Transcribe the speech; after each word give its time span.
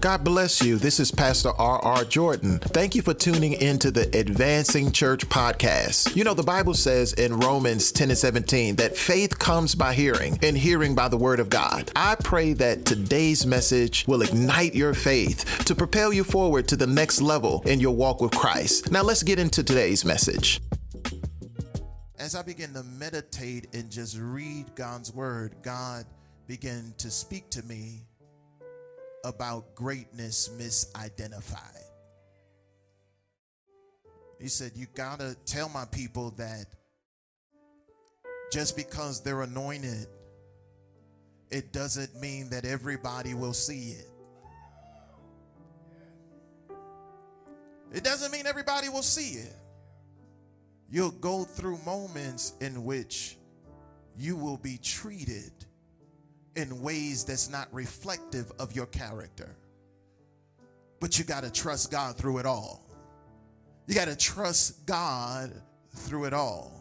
God 0.00 0.24
bless 0.24 0.62
you. 0.62 0.78
This 0.78 0.98
is 0.98 1.10
Pastor 1.10 1.50
R.R. 1.58 2.06
Jordan. 2.06 2.58
Thank 2.58 2.94
you 2.94 3.02
for 3.02 3.12
tuning 3.12 3.52
into 3.52 3.90
the 3.90 4.08
Advancing 4.18 4.92
Church 4.92 5.28
podcast. 5.28 6.16
You 6.16 6.24
know, 6.24 6.32
the 6.32 6.42
Bible 6.42 6.72
says 6.72 7.12
in 7.12 7.38
Romans 7.38 7.92
10 7.92 8.08
and 8.08 8.18
17 8.18 8.76
that 8.76 8.96
faith 8.96 9.38
comes 9.38 9.74
by 9.74 9.92
hearing, 9.92 10.38
and 10.42 10.56
hearing 10.56 10.94
by 10.94 11.08
the 11.08 11.18
word 11.18 11.38
of 11.38 11.50
God. 11.50 11.92
I 11.94 12.14
pray 12.14 12.54
that 12.54 12.86
today's 12.86 13.44
message 13.44 14.06
will 14.08 14.22
ignite 14.22 14.74
your 14.74 14.94
faith 14.94 15.66
to 15.66 15.74
propel 15.74 16.14
you 16.14 16.24
forward 16.24 16.66
to 16.68 16.76
the 16.76 16.86
next 16.86 17.20
level 17.20 17.62
in 17.66 17.78
your 17.78 17.94
walk 17.94 18.22
with 18.22 18.32
Christ. 18.32 18.90
Now, 18.90 19.02
let's 19.02 19.22
get 19.22 19.38
into 19.38 19.62
today's 19.62 20.02
message. 20.06 20.62
As 22.18 22.34
I 22.34 22.40
begin 22.40 22.72
to 22.72 22.82
meditate 22.82 23.66
and 23.74 23.90
just 23.90 24.18
read 24.18 24.74
God's 24.74 25.12
word, 25.12 25.56
God 25.62 26.06
began 26.46 26.94
to 26.96 27.10
speak 27.10 27.50
to 27.50 27.62
me 27.64 28.06
about 29.24 29.74
greatness 29.74 30.48
misidentified. 30.56 31.84
He 34.40 34.48
said, 34.48 34.72
You 34.74 34.86
gotta 34.94 35.36
tell 35.44 35.68
my 35.68 35.84
people 35.84 36.30
that 36.38 36.66
just 38.50 38.76
because 38.76 39.22
they're 39.22 39.42
anointed, 39.42 40.06
it 41.50 41.72
doesn't 41.72 42.20
mean 42.20 42.50
that 42.50 42.64
everybody 42.64 43.34
will 43.34 43.52
see 43.52 43.90
it. 43.90 44.06
It 47.92 48.04
doesn't 48.04 48.32
mean 48.32 48.46
everybody 48.46 48.88
will 48.88 49.02
see 49.02 49.38
it. 49.38 49.56
You'll 50.90 51.10
go 51.10 51.44
through 51.44 51.78
moments 51.84 52.54
in 52.60 52.84
which 52.84 53.36
you 54.16 54.36
will 54.36 54.56
be 54.56 54.78
treated 54.78 55.52
in 56.56 56.82
ways 56.82 57.24
that's 57.24 57.48
not 57.50 57.68
reflective 57.72 58.50
of 58.58 58.74
your 58.74 58.86
character. 58.86 59.56
But 61.00 61.18
you 61.18 61.24
got 61.24 61.44
to 61.44 61.50
trust 61.50 61.90
God 61.90 62.16
through 62.16 62.38
it 62.38 62.46
all. 62.46 62.86
You 63.86 63.94
got 63.94 64.08
to 64.08 64.16
trust 64.16 64.86
God 64.86 65.52
through 65.94 66.26
it 66.26 66.32
all. 66.32 66.72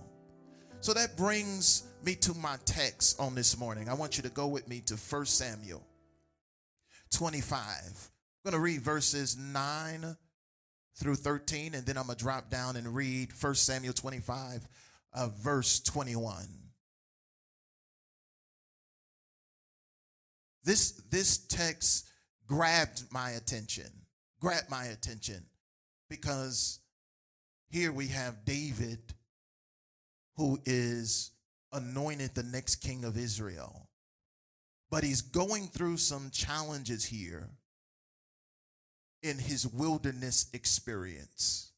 So 0.81 0.93
that 0.93 1.17
brings 1.17 1.83
me 2.03 2.15
to 2.15 2.33
my 2.33 2.57
text 2.65 3.19
on 3.19 3.35
this 3.35 3.57
morning. 3.57 3.89
I 3.89 3.93
want 3.93 4.17
you 4.17 4.23
to 4.23 4.29
go 4.29 4.47
with 4.47 4.67
me 4.67 4.81
to 4.85 4.95
1 4.95 5.25
Samuel 5.25 5.83
25. 7.11 7.59
I'm 7.59 8.51
going 8.51 8.53
to 8.53 8.63
read 8.63 8.81
verses 8.81 9.37
9 9.37 10.15
through 10.95 11.15
13, 11.15 11.75
and 11.75 11.85
then 11.85 11.97
I'm 11.97 12.05
going 12.05 12.17
to 12.17 12.23
drop 12.23 12.49
down 12.49 12.75
and 12.75 12.95
read 12.95 13.29
1 13.39 13.55
Samuel 13.55 13.93
25, 13.93 14.67
uh, 15.13 15.29
verse 15.41 15.79
21. 15.81 16.58
This, 20.69 20.91
this 21.09 21.39
text 21.47 22.07
grabbed 22.45 23.11
my 23.11 23.31
attention, 23.31 23.89
grabbed 24.39 24.69
my 24.69 24.85
attention 24.85 25.43
because 26.11 26.77
here 27.71 27.91
we 27.91 28.09
have 28.09 28.45
David 28.45 28.99
who 30.35 30.59
is 30.65 31.31
anointed 31.73 32.35
the 32.35 32.43
next 32.43 32.75
king 32.75 33.03
of 33.03 33.17
Israel. 33.17 33.89
But 34.91 35.03
he's 35.03 35.23
going 35.23 35.69
through 35.69 35.97
some 35.97 36.29
challenges 36.29 37.05
here 37.05 37.49
in 39.23 39.39
his 39.39 39.65
wilderness 39.65 40.51
experience. 40.53 41.71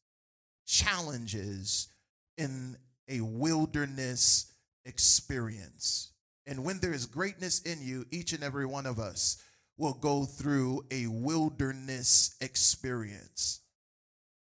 Challenges 0.66 1.88
in 2.36 2.76
a 3.08 3.22
wilderness 3.22 4.52
experience. 4.84 6.11
And 6.46 6.64
when 6.64 6.80
there 6.80 6.92
is 6.92 7.06
greatness 7.06 7.60
in 7.60 7.82
you, 7.82 8.04
each 8.10 8.32
and 8.32 8.42
every 8.42 8.66
one 8.66 8.86
of 8.86 8.98
us 8.98 9.42
will 9.76 9.94
go 9.94 10.24
through 10.24 10.84
a 10.90 11.06
wilderness 11.06 12.36
experience. 12.40 13.60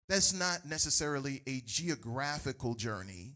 That's 0.09 0.33
not 0.33 0.67
necessarily 0.67 1.43
a 1.47 1.63
geographical 1.65 2.75
journey. 2.75 3.35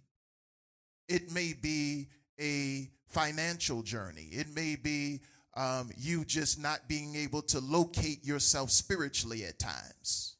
It 1.08 1.32
may 1.32 1.54
be 1.60 2.08
a 2.40 2.90
financial 3.08 3.82
journey. 3.82 4.28
It 4.32 4.48
may 4.54 4.76
be 4.76 5.20
um, 5.56 5.90
you 5.96 6.24
just 6.24 6.60
not 6.60 6.88
being 6.88 7.16
able 7.16 7.42
to 7.42 7.60
locate 7.60 8.24
yourself 8.24 8.70
spiritually 8.70 9.44
at 9.44 9.58
times. 9.58 10.36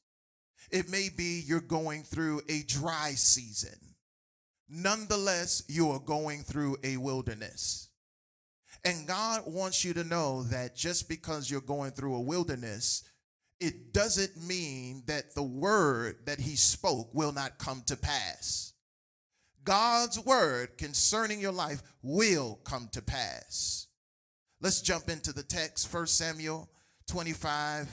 It 0.70 0.91
may 0.91 1.09
be 1.09 1.42
you're 1.47 1.60
going 1.60 2.03
through 2.03 2.42
a 2.48 2.62
dry 2.62 3.12
season. 3.12 3.78
Nonetheless, 4.69 5.62
you 5.69 5.91
are 5.91 6.00
going 6.00 6.42
through 6.42 6.76
a 6.82 6.97
wilderness. 6.97 7.88
And 8.86 9.04
God 9.04 9.42
wants 9.47 9.84
you 9.84 9.92
to 9.94 10.04
know 10.04 10.44
that 10.44 10.76
just 10.76 11.08
because 11.08 11.50
you're 11.50 11.60
going 11.60 11.91
through 11.91 12.14
a 12.14 12.20
wilderness, 12.20 13.02
it 13.58 13.92
doesn't 13.92 14.41
mean 14.47 15.02
that 15.06 15.34
the 15.34 15.42
word 15.42 16.19
that 16.26 16.38
he 16.38 16.54
spoke 16.54 17.12
will 17.12 17.32
not 17.32 17.58
come 17.58 17.82
to 17.86 17.97
pass. 17.97 18.74
God's 19.64 20.24
word 20.24 20.78
concerning 20.78 21.41
your 21.41 21.50
life 21.50 21.82
will 22.00 22.60
come 22.62 22.88
to 22.92 23.02
pass. 23.02 23.88
Let's 24.60 24.80
jump 24.82 25.08
into 25.08 25.32
the 25.32 25.42
text, 25.42 25.92
1 25.92 26.06
Samuel 26.06 26.70
25, 27.08 27.88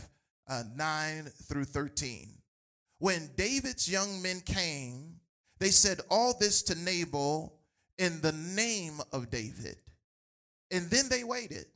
uh, 0.48 0.64
9 0.76 1.24
through 1.50 1.66
13. 1.66 2.38
When 3.00 3.32
David's 3.36 3.90
young 3.90 4.22
men 4.22 4.42
came, 4.42 5.16
they 5.60 5.72
said 5.72 6.02
all 6.12 6.36
this 6.40 6.62
to 6.64 6.76
Nabal 6.76 7.58
in 7.98 8.22
the 8.22 8.32
name 8.32 9.02
of 9.12 9.32
David. 9.32 9.78
And 10.74 10.90
then 10.90 11.08
they 11.08 11.24
waited. 11.24 11.68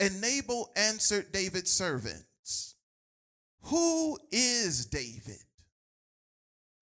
And 0.00 0.22
Nabal 0.22 0.72
answered 0.74 1.32
David's 1.32 1.70
servants, 1.70 2.76
Who 3.64 4.18
is 4.32 4.86
David? 4.86 5.44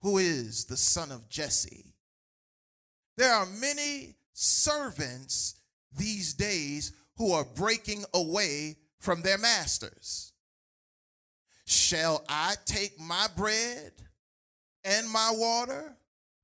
Who 0.03 0.19
is 0.19 0.67
the 0.67 0.77
son 0.77 1.11
of 1.11 1.29
Jesse? 1.29 1.97
There 3.17 3.33
are 3.33 3.47
many 3.47 4.15
servants 4.33 5.57
these 5.99 6.35
days 6.35 6.93
who 7.17 7.33
are 7.33 7.45
breaking 7.45 8.05
away 8.15 8.77
from 9.01 9.23
their 9.23 9.39
masters. 9.39 10.33
Shall 11.67 12.25
I 12.29 12.55
take 12.65 12.99
my 13.01 13.27
bread 13.37 13.93
and 14.85 15.11
my 15.11 15.33
water 15.35 15.97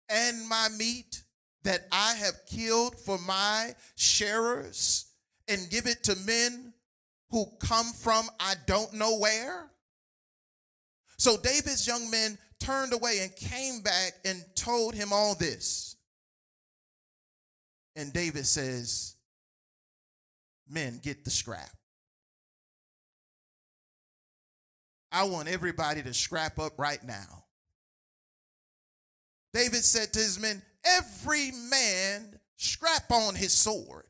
and 0.09 0.49
my 0.49 0.69
meat 0.77 1.23
that 1.67 1.89
I 1.91 2.15
have 2.21 2.47
killed 2.47 2.97
for 2.97 3.19
my 3.19 3.75
shearers 3.97 5.07
and 5.49 5.69
give 5.69 5.87
it 5.87 6.05
to 6.05 6.15
men 6.25 6.73
who 7.31 7.45
come 7.59 7.87
from 7.87 8.27
I 8.39 8.55
don't 8.67 8.95
know 8.95 9.19
where? 9.19 9.69
So 11.19 11.37
David's 11.37 11.85
young 11.85 12.09
men 12.09 12.39
turned 12.61 12.93
away 12.93 13.19
and 13.23 13.35
came 13.35 13.81
back 13.81 14.13
and 14.25 14.45
told 14.55 14.95
him 14.95 15.13
all 15.13 15.35
this. 15.35 15.97
And 17.97 18.13
David 18.13 18.47
says, 18.47 19.17
Men, 20.69 21.01
get 21.03 21.25
the 21.25 21.31
scrap. 21.31 21.71
I 25.11 25.25
want 25.25 25.49
everybody 25.49 26.03
to 26.03 26.15
scrap 26.15 26.61
up 26.61 26.79
right 26.79 27.03
now. 27.03 27.45
David 29.53 29.83
said 29.83 30.13
to 30.13 30.19
his 30.19 30.39
men, 30.39 30.63
every 30.87 31.51
man 31.71 32.39
strap 32.57 33.11
on 33.11 33.35
his 33.35 33.53
sword. 33.53 34.05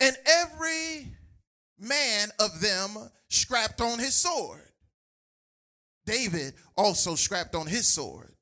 And 0.00 0.16
every 0.26 1.12
man 1.78 2.28
of 2.38 2.60
them 2.60 3.10
strapped 3.28 3.80
on 3.80 3.98
his 3.98 4.14
sword. 4.14 4.68
David 6.04 6.54
also 6.76 7.14
strapped 7.14 7.54
on 7.54 7.66
his 7.66 7.86
sword. 7.86 8.32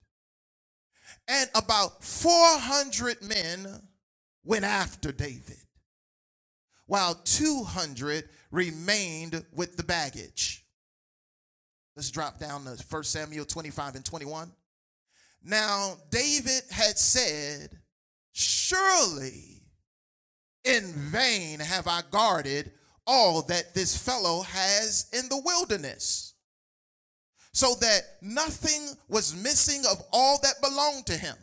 And 1.27 1.49
about 1.55 2.05
400 2.05 3.23
men 3.23 3.67
went 4.45 4.65
after 4.65 5.11
David, 5.11 5.57
while 6.87 7.15
200 7.15 8.29
remained 8.51 9.43
with 9.55 9.77
the 9.79 9.83
baggage. 9.83 10.67
Let's 11.97 12.11
drop 12.11 12.39
down 12.39 12.65
to 12.65 12.85
1 12.91 13.05
Samuel 13.05 13.47
25 13.47 13.95
and 13.95 14.05
21. 14.05 14.53
Now, 15.45 15.99
David 16.11 16.63
had 16.71 16.99
said, 16.99 17.79
Surely 18.33 19.61
in 20.65 20.93
vain 20.95 21.61
have 21.61 21.87
I 21.87 22.01
guarded 22.11 22.73
all 23.07 23.43
that 23.43 23.75
this 23.75 23.97
fellow 23.97 24.41
has 24.41 25.07
in 25.13 25.29
the 25.29 25.41
wilderness, 25.45 26.35
so 27.53 27.75
that 27.81 28.01
nothing 28.23 28.97
was 29.09 29.37
missing 29.37 29.83
of 29.91 30.03
all 30.11 30.39
that 30.43 30.63
belonged 30.63 31.07
to 31.07 31.17
him. 31.17 31.37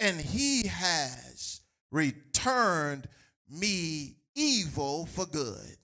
And 0.00 0.20
he 0.20 0.66
has 0.66 1.60
returned 1.92 3.08
me 3.48 4.16
evil 4.34 5.06
for 5.06 5.26
good. 5.26 5.76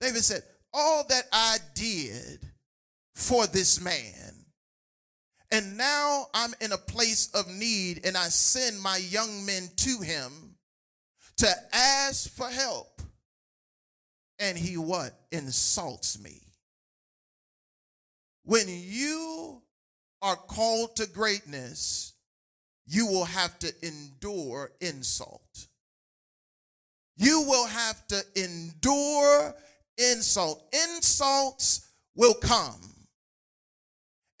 David 0.00 0.24
said, 0.24 0.42
All 0.72 1.04
that 1.08 1.24
I 1.32 1.58
did 1.74 2.40
for 3.14 3.46
this 3.46 3.80
man 3.80 4.45
and 5.56 5.78
now 5.78 6.26
I'm 6.34 6.52
in 6.60 6.72
a 6.72 6.76
place 6.76 7.30
of 7.32 7.48
need, 7.48 8.04
and 8.04 8.14
I 8.14 8.28
send 8.28 8.78
my 8.78 8.98
young 8.98 9.46
men 9.46 9.70
to 9.76 10.02
him 10.02 10.54
to 11.38 11.48
ask 11.72 12.28
for 12.28 12.48
help. 12.48 13.00
and 14.38 14.58
he 14.58 14.76
what? 14.76 15.18
Insults 15.32 16.22
me. 16.22 16.42
When 18.44 18.66
you 18.68 19.62
are 20.20 20.36
called 20.36 20.96
to 20.96 21.06
greatness, 21.08 22.12
you 22.86 23.06
will 23.06 23.24
have 23.24 23.58
to 23.60 23.72
endure 23.82 24.72
insult. 24.82 25.68
You 27.16 27.44
will 27.48 27.66
have 27.66 28.06
to 28.08 28.22
endure 28.34 29.54
insult. 29.96 30.62
Insults 30.74 31.88
will 32.14 32.34
come. 32.34 32.95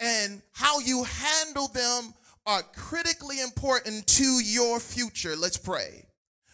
And 0.00 0.42
how 0.52 0.78
you 0.80 1.04
handle 1.04 1.68
them 1.68 2.14
are 2.46 2.62
critically 2.74 3.40
important 3.40 4.06
to 4.06 4.24
your 4.24 4.78
future. 4.78 5.34
Let's 5.36 5.56
pray. 5.56 6.04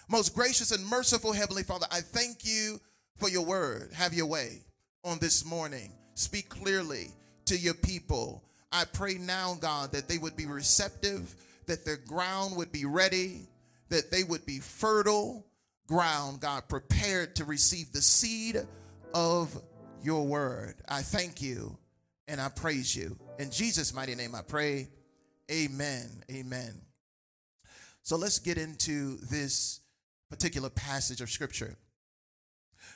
Most 0.08 0.34
gracious 0.34 0.72
and 0.72 0.86
merciful 0.86 1.32
Heavenly 1.32 1.62
Father, 1.62 1.86
I 1.90 2.00
thank 2.00 2.44
you 2.44 2.80
for 3.16 3.28
your 3.28 3.44
word. 3.44 3.90
Have 3.94 4.14
your 4.14 4.26
way 4.26 4.60
on 5.04 5.18
this 5.18 5.44
morning. 5.44 5.92
Speak 6.14 6.48
clearly 6.48 7.08
to 7.46 7.56
your 7.56 7.74
people. 7.74 8.44
I 8.70 8.84
pray 8.84 9.14
now, 9.14 9.56
God, 9.60 9.92
that 9.92 10.08
they 10.08 10.18
would 10.18 10.36
be 10.36 10.46
receptive, 10.46 11.34
that 11.66 11.84
their 11.84 11.96
ground 11.96 12.56
would 12.56 12.72
be 12.72 12.84
ready, 12.84 13.48
that 13.88 14.10
they 14.10 14.22
would 14.22 14.46
be 14.46 14.58
fertile 14.58 15.44
ground, 15.86 16.40
God, 16.40 16.68
prepared 16.68 17.36
to 17.36 17.44
receive 17.44 17.92
the 17.92 18.00
seed 18.00 18.56
of 19.14 19.60
your 20.02 20.26
word. 20.26 20.76
I 20.88 21.02
thank 21.02 21.42
you 21.42 21.76
and 22.28 22.40
I 22.40 22.48
praise 22.48 22.94
you. 22.94 23.16
In 23.38 23.50
Jesus' 23.50 23.94
mighty 23.94 24.14
name 24.14 24.34
I 24.34 24.42
pray. 24.42 24.88
Amen. 25.50 26.24
Amen. 26.30 26.80
So 28.02 28.16
let's 28.16 28.38
get 28.38 28.58
into 28.58 29.18
this 29.30 29.80
particular 30.30 30.70
passage 30.70 31.20
of 31.20 31.30
scripture. 31.30 31.76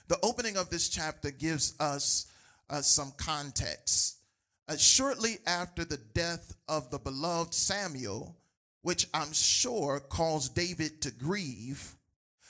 The 0.08 0.18
opening 0.22 0.56
of 0.56 0.70
this 0.70 0.88
chapter 0.88 1.30
gives 1.30 1.74
us 1.78 2.26
uh, 2.70 2.80
some 2.80 3.12
context. 3.16 4.18
Uh, 4.68 4.76
shortly 4.76 5.38
after 5.46 5.84
the 5.84 5.98
death 6.14 6.56
of 6.68 6.90
the 6.90 6.98
beloved 6.98 7.54
Samuel, 7.54 8.36
which 8.82 9.06
I'm 9.14 9.32
sure 9.32 10.00
caused 10.00 10.54
David 10.54 11.00
to 11.02 11.10
grieve, 11.12 11.94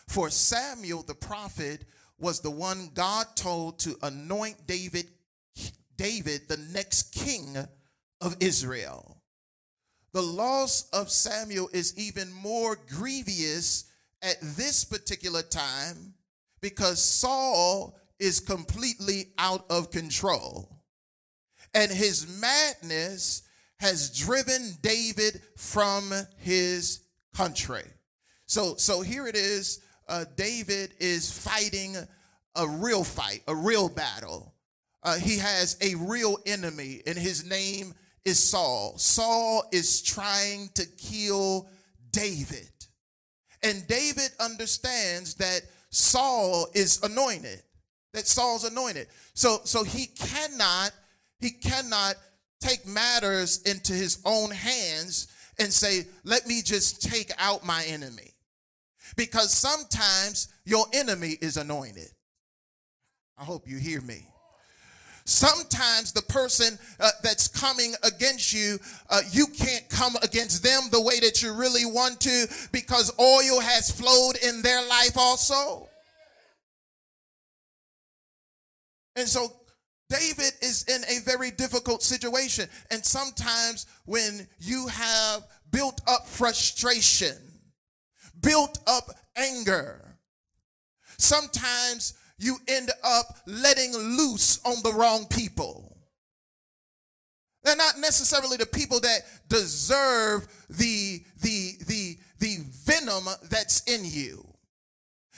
for 0.09 0.31
Samuel 0.31 1.03
the 1.03 1.15
prophet 1.15 1.85
was 2.19 2.41
the 2.41 2.51
one 2.51 2.91
God 2.95 3.27
told 3.37 3.79
to 3.81 3.97
anoint 4.03 4.67
David 4.67 5.07
David 5.97 6.49
the 6.49 6.57
next 6.73 7.13
king 7.13 7.57
of 8.21 8.37
Israel. 8.41 9.23
The 10.13 10.23
loss 10.23 10.89
of 10.91 11.11
Samuel 11.11 11.69
is 11.73 11.99
even 11.99 12.33
more 12.33 12.77
grievous 12.89 13.85
at 14.23 14.37
this 14.41 14.85
particular 14.85 15.43
time 15.43 16.15
because 16.61 17.03
Saul 17.03 17.99
is 18.19 18.41
completely 18.41 19.27
out 19.39 19.67
of 19.69 19.91
control. 19.91 20.81
And 21.75 21.91
his 21.91 22.41
madness 22.41 23.43
has 23.79 24.11
driven 24.11 24.73
David 24.81 25.43
from 25.57 26.13
his 26.39 27.01
country. 27.35 27.85
So, 28.47 28.77
so 28.77 29.03
here 29.03 29.27
it 29.27 29.37
is. 29.37 29.81
Uh, 30.09 30.25
David 30.37 30.95
is 30.99 31.31
fighting 31.31 31.97
a 32.55 32.67
real 32.67 33.05
fight, 33.05 33.43
a 33.49 33.55
real 33.55 33.89
battle. 33.89 34.55
Uh, 35.07 35.15
he 35.15 35.39
has 35.39 35.77
a 35.81 35.95
real 35.95 36.37
enemy, 36.47 37.01
and 37.07 37.17
his 37.17 37.49
name 37.49 37.95
is 38.25 38.41
Saul. 38.41 38.99
Saul 38.99 39.63
is 39.71 40.03
trying 40.03 40.69
to 40.75 40.85
kill 40.99 41.69
David. 42.11 42.69
And 43.63 43.87
David 43.87 44.31
understands 44.41 45.35
that 45.35 45.61
Saul 45.91 46.67
is 46.75 47.01
anointed, 47.05 47.63
that 48.15 48.27
Saul's 48.27 48.65
anointed. 48.65 49.07
So, 49.33 49.61
so 49.63 49.85
he 49.85 50.07
cannot, 50.07 50.91
he 51.39 51.51
cannot 51.51 52.17
take 52.61 52.85
matters 52.85 53.63
into 53.63 53.93
his 53.93 54.21
own 54.25 54.51
hands 54.51 55.29
and 55.61 55.73
say, 55.73 56.07
let 56.25 56.49
me 56.49 56.63
just 56.63 57.01
take 57.01 57.31
out 57.39 57.65
my 57.65 57.85
enemy. 57.87 58.35
Because 59.17 59.53
sometimes 59.53 60.49
your 60.65 60.85
enemy 60.93 61.37
is 61.41 61.57
anointed. 61.57 62.11
I 63.39 63.45
hope 63.45 63.69
you 63.69 63.79
hear 63.79 64.01
me. 64.01 64.27
Sometimes 65.27 66.13
the 66.13 66.23
person 66.23 66.79
uh, 67.01 67.11
that's 67.25 67.49
coming 67.49 67.95
against 68.05 68.53
you, 68.53 68.79
uh, 69.11 69.23
you 69.33 69.49
can't 69.49 69.89
come 69.89 70.15
against 70.23 70.63
them 70.63 70.83
the 70.93 71.03
way 71.03 71.19
that 71.19 71.43
you 71.43 71.53
really 71.53 71.85
want 71.85 72.21
to 72.21 72.47
because 72.71 73.13
oil 73.19 73.61
has 73.61 73.91
flowed 73.91 74.37
in 74.37 74.63
their 74.63 74.87
life 74.87 75.19
also. 75.19 75.89
And 79.17 79.27
so 79.27 79.53
David 80.09 80.53
is 80.63 80.85
in 80.85 81.03
a 81.09 81.21
very 81.25 81.51
difficult 81.51 82.05
situation. 82.05 82.69
And 82.93 83.05
sometimes 83.05 83.87
when 84.05 84.47
you 84.61 84.87
have 84.87 85.43
built 85.73 86.01
up 86.07 86.29
frustration, 86.29 87.37
built 88.41 88.79
up 88.87 89.11
anger, 89.35 90.19
sometimes 91.19 92.15
you 92.39 92.59
end 92.69 92.91
up 93.03 93.27
letting 93.47 93.93
loose 93.93 94.61
on 94.65 94.77
the 94.83 94.93
wrong 94.93 95.27
people. 95.27 95.97
They're 97.65 97.77
not 97.77 97.99
necessarily 97.99 98.57
the 98.57 98.67
people 98.67 99.01
that 99.01 99.21
deserve 99.49 100.47
the, 100.69 101.25
the, 101.43 101.73
the, 101.87 102.19
the 102.39 102.59
venom 102.85 103.25
that's 103.51 103.83
in 103.93 104.05
you, 104.05 104.47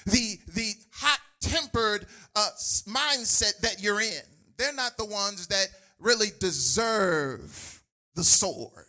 the, 0.04 0.38
the 0.54 0.74
hot 0.92 1.20
tempered 1.40 2.06
uh, 2.36 2.48
mindset 2.86 3.58
that 3.60 3.76
you're 3.80 4.00
in. 4.00 4.20
They're 4.58 4.74
not 4.74 4.96
the 4.98 5.06
ones 5.06 5.46
that 5.46 5.68
really 5.98 6.28
deserve 6.38 7.82
the 8.14 8.24
sword. 8.24 8.84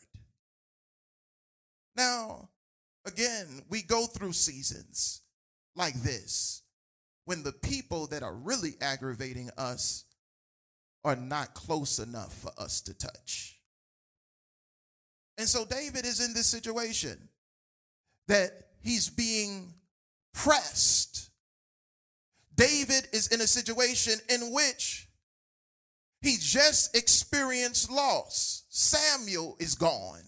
Now, 1.96 2.50
again, 3.06 3.64
we 3.70 3.84
go 3.84 4.06
through 4.06 4.34
seasons 4.34 5.22
like 5.76 5.94
this 5.96 6.59
when 7.30 7.44
the 7.44 7.52
people 7.52 8.08
that 8.08 8.24
are 8.24 8.34
really 8.34 8.74
aggravating 8.82 9.52
us 9.56 10.06
are 11.04 11.16
not 11.16 11.54
close 11.54 12.00
enough 12.00 12.34
for 12.34 12.52
us 12.58 12.82
to 12.82 12.92
touch. 12.92 13.60
And 15.38 15.48
so 15.48 15.64
David 15.64 16.08
is 16.08 16.26
in 16.26 16.34
this 16.34 16.48
situation 16.48 17.30
that 18.28 18.50
he's 18.82 19.12
being 19.12 19.76
pressed. 20.34 21.30
David 22.56 23.08
is 23.14 23.28
in 23.28 23.42
a 23.42 23.48
situation 23.48 24.20
in 24.28 24.52
which 24.52 25.08
he 26.24 26.36
just 26.40 26.98
experienced 26.98 27.92
loss. 27.92 28.64
Samuel 28.70 29.56
is 29.60 29.76
gone. 29.76 30.24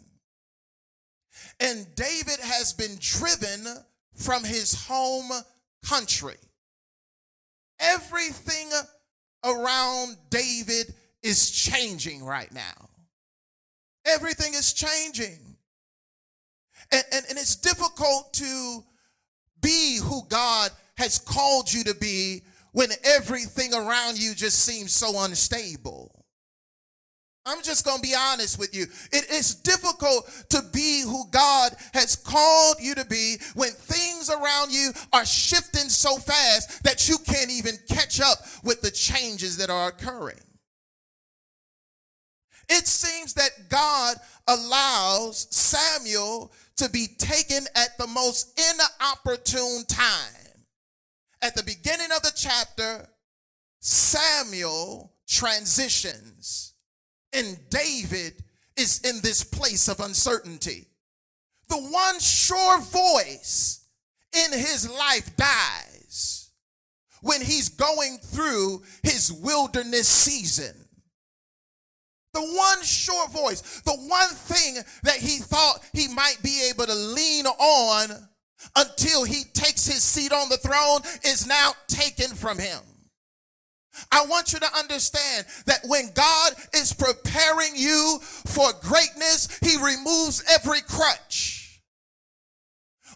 And 1.60 1.88
David 1.96 2.40
has 2.44 2.74
been 2.74 2.96
driven 3.00 3.66
from 4.14 4.44
his 4.44 4.86
home 4.86 5.32
country. 5.84 6.38
Everything 7.82 8.70
around 9.44 10.18
David 10.30 10.94
is 11.24 11.52
changing 11.52 12.24
right 12.24 12.52
now. 12.54 12.90
Everything 14.06 14.54
is 14.54 14.74
changing. 14.74 15.40
And, 16.92 17.04
and, 17.14 17.26
and 17.30 17.38
it's 17.38 17.56
difficult 17.56 18.34
to 18.34 18.84
be 19.62 20.00
who 20.02 20.22
God 20.30 20.72
has 20.98 21.20
called 21.20 21.72
you 21.72 21.84
to 21.86 21.96
be 21.96 22.44
when 22.72 22.90
everything 23.04 23.74
around 23.74 24.22
you 24.22 24.34
just 24.34 24.60
seems 24.60 24.94
so 24.94 25.24
unstable. 25.24 26.21
I'm 27.46 27.64
just 27.64 27.86
going 27.86 27.98
to 27.98 28.08
be 28.08 28.14
honest 28.16 28.60
with 28.60 28.76
you. 28.76 28.84
It 29.12 29.30
is 29.32 29.56
difficult 29.56 30.30
to 30.50 30.62
be 30.72 31.02
who 31.02 31.26
God 31.32 31.72
has 31.94 32.16
called 32.16 32.76
you 32.80 32.94
to 32.96 33.06
be 33.06 33.38
when 33.56 33.72
things 33.72 34.30
around 34.30 34.72
you 34.72 34.92
are 35.12 35.26
shifting 35.26 35.90
so 35.90 36.18
fast 36.18 36.84
that 36.84 37.10
you 37.10 37.18
can't 37.18 37.50
even 37.50 37.76
catch 37.90 38.22
up 38.22 38.38
with 38.64 38.82
the 38.82 38.92
changes 38.92 39.58
that 39.58 39.72
are 39.72 39.90
occurring. 39.90 40.40
It 42.70 42.88
seems 42.88 43.34
that 43.34 43.70
God 43.70 44.18
allows 44.48 45.48
Samuel 45.50 46.54
to 46.78 46.90
be 46.90 47.08
taken 47.18 47.66
at 47.76 47.98
the 47.98 48.08
most 48.08 48.60
inopportune 48.60 49.84
time. 49.88 50.64
At 51.42 51.56
the 51.56 51.64
beginning 51.64 52.12
of 52.16 52.22
the 52.22 52.32
chapter, 52.36 53.10
Samuel 53.80 55.12
transitions 55.28 56.71
and 57.34 57.58
David 57.70 58.34
is 58.78 59.02
in 59.02 59.22
this 59.22 59.44
place 59.44 59.88
of 59.88 60.00
uncertainty. 60.00 60.88
The 61.70 61.78
one 61.78 62.20
sure 62.20 62.80
voice 62.82 63.86
in 64.34 64.52
his 64.52 64.90
life 64.90 65.36
dies 65.36 66.52
when 67.22 67.42
he's 67.42 67.70
going 67.70 68.18
through 68.18 68.84
his 69.04 69.32
wilderness 69.32 70.08
season. 70.08 70.76
The 72.34 72.42
one 72.42 72.82
sure 72.84 73.28
voice, 73.30 73.82
the 73.82 73.92
one 73.92 74.30
thing 74.30 74.78
that 75.04 75.18
he 75.18 75.38
thought 75.38 75.80
he 75.94 76.08
might 76.08 76.38
be 76.42 76.70
able 76.70 76.86
to 76.86 76.96
lean 76.96 77.46
on 77.46 78.30
until 78.76 79.24
he 79.24 79.44
takes 79.54 79.86
his 79.86 80.04
seat 80.04 80.32
on 80.32 80.50
the 80.50 80.58
throne 80.58 81.02
is 81.24 81.46
now 81.46 81.74
taken 81.88 82.36
from 82.36 82.58
him. 82.58 82.80
I 84.12 84.26
want 84.26 84.54
you 84.54 84.60
to 84.60 84.78
understand 84.78 85.46
that 85.66 85.82
when 85.86 86.12
God 86.14 86.54
is 86.74 86.94
preparing 86.94 87.76
you 87.76 88.20
for 88.22 88.70
greatness, 88.82 89.60
He 89.62 89.78
removes 89.78 90.44
every 90.50 90.82
crutch 90.82 91.62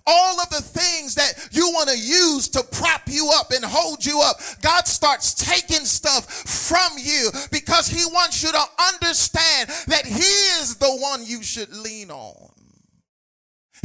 all 0.08 0.40
of 0.40 0.50
the 0.50 0.62
things 0.62 1.16
that 1.16 1.50
you 1.52 1.70
want 1.72 1.90
to 1.90 1.98
use 1.98 2.48
to 2.50 2.64
prop 2.64 3.02
you 3.08 3.32
up 3.34 3.52
and 3.52 3.64
hold 3.66 4.06
you 4.06 4.22
up, 4.22 4.38
God 4.62 4.88
starts 4.88 5.34
taking 5.34 5.86
stuff 5.86 6.32
from 6.32 6.98
you 6.98 7.30
because 7.52 7.88
He 7.88 8.06
wants 8.06 8.44
you 8.44 8.52
to 8.52 8.64
understand 8.94 9.70
that 9.88 10.06
He 10.06 10.60
is 10.60 10.76
the 10.76 10.92
one 10.92 11.26
you 11.26 11.42
should 11.42 11.76
lean 11.76 12.12
on. 12.12 12.55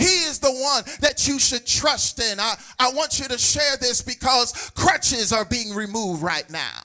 He 0.01 0.25
is 0.25 0.39
the 0.39 0.51
one 0.51 0.83
that 1.01 1.29
you 1.29 1.39
should 1.39 1.67
trust 1.67 2.21
in. 2.21 2.41
I, 2.41 2.55
I 2.79 2.91
want 2.93 3.19
you 3.19 3.29
to 3.29 3.37
share 3.37 3.77
this 3.77 4.01
because 4.01 4.71
crutches 4.75 5.31
are 5.31 5.45
being 5.45 5.75
removed 5.75 6.23
right 6.23 6.49
now. 6.51 6.81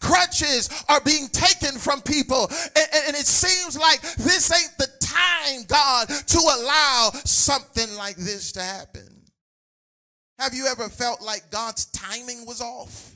Crutches 0.00 0.68
are 0.90 1.00
being 1.00 1.28
taken 1.28 1.78
from 1.78 2.02
people, 2.02 2.50
and, 2.76 2.88
and, 3.06 3.16
it 3.16 3.24
seems 3.26 3.78
like 3.78 4.02
this 4.18 4.52
ain't 4.52 4.76
the 4.76 4.88
time, 5.00 5.64
God, 5.66 6.08
to 6.08 6.38
allow 6.38 7.10
something 7.24 7.90
like 7.96 8.16
this 8.16 8.52
to 8.52 8.60
happen. 8.60 9.08
Have 10.38 10.52
you 10.52 10.66
ever 10.66 10.90
felt 10.90 11.22
like 11.22 11.50
God's 11.50 11.86
timing 11.86 12.44
was 12.44 12.60
off? 12.60 13.14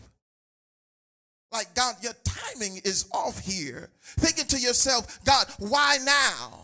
Like, 1.52 1.74
God, 1.74 1.96
your 2.00 2.14
timing 2.24 2.80
is 2.84 3.06
off 3.12 3.38
here. 3.40 3.90
Thinking 4.00 4.46
to 4.46 4.58
yourself, 4.58 5.22
God, 5.24 5.46
why 5.58 5.98
now? 6.02 6.63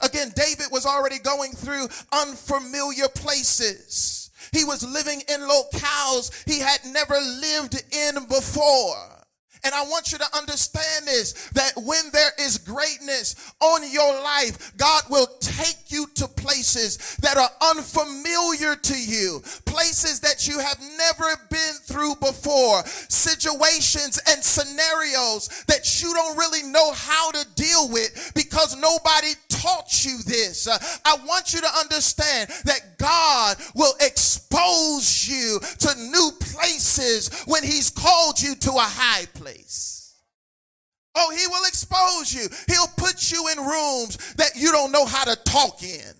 Again, 0.00 0.32
David 0.34 0.66
was 0.70 0.86
already 0.86 1.18
going 1.18 1.52
through 1.52 1.88
unfamiliar 2.12 3.08
places. 3.08 4.30
He 4.52 4.64
was 4.64 4.82
living 4.82 5.22
in 5.28 5.40
locales 5.40 6.30
he 6.46 6.60
had 6.60 6.80
never 6.86 7.14
lived 7.14 7.82
in 7.92 8.24
before. 8.26 9.17
And 9.64 9.74
I 9.74 9.82
want 9.82 10.12
you 10.12 10.18
to 10.18 10.36
understand 10.36 11.06
this 11.06 11.48
that 11.50 11.72
when 11.76 12.10
there 12.12 12.30
is 12.40 12.58
greatness 12.58 13.52
on 13.60 13.90
your 13.90 14.12
life, 14.22 14.72
God 14.76 15.02
will 15.10 15.26
take 15.40 15.90
you 15.90 16.06
to 16.14 16.28
places 16.28 17.16
that 17.16 17.36
are 17.36 17.50
unfamiliar 17.70 18.76
to 18.76 18.98
you, 18.98 19.42
places 19.64 20.20
that 20.20 20.46
you 20.46 20.58
have 20.58 20.78
never 20.98 21.26
been 21.50 21.74
through 21.84 22.14
before, 22.16 22.84
situations 22.86 24.20
and 24.28 24.42
scenarios 24.42 25.64
that 25.66 26.02
you 26.02 26.12
don't 26.14 26.36
really 26.36 26.62
know 26.70 26.92
how 26.92 27.30
to 27.32 27.46
deal 27.54 27.88
with 27.90 28.32
because 28.34 28.76
nobody 28.76 29.32
taught 29.48 30.04
you 30.04 30.18
this. 30.24 30.68
Uh, 30.68 30.78
I 31.04 31.16
want 31.26 31.52
you 31.52 31.60
to 31.60 31.78
understand 31.78 32.50
that 32.64 32.98
God 32.98 33.56
will 33.74 33.94
expose 34.00 35.28
you 35.28 35.58
to 35.78 35.94
new 35.96 36.30
places 36.40 37.42
when 37.46 37.62
He's 37.62 37.90
called 37.90 38.40
you 38.40 38.54
to 38.56 38.70
a 38.72 38.80
high 38.80 39.26
place. 39.34 39.47
Oh, 41.14 41.34
He 41.36 41.46
will 41.46 41.64
expose 41.66 42.34
you. 42.34 42.48
He'll 42.68 42.92
put 42.96 43.32
you 43.32 43.48
in 43.48 43.58
rooms 43.58 44.34
that 44.34 44.52
you 44.56 44.70
don't 44.72 44.92
know 44.92 45.06
how 45.06 45.24
to 45.24 45.36
talk 45.44 45.82
in. 45.82 46.14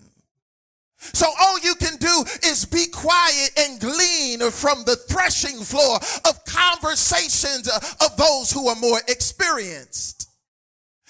So 0.99 1.27
all 1.39 1.59
you 1.59 1.75
can 1.75 1.95
do 1.95 2.23
is 2.43 2.65
be 2.65 2.85
quiet 2.87 3.51
and 3.57 3.79
glean 3.79 4.51
from 4.51 4.83
the 4.83 4.97
threshing 4.97 5.61
floor 5.61 5.95
of 5.95 6.43
conversations 6.45 7.69
of 8.01 8.17
those 8.17 8.51
who 8.51 8.67
are 8.67 8.75
more 8.75 8.99
experienced. 9.07 10.29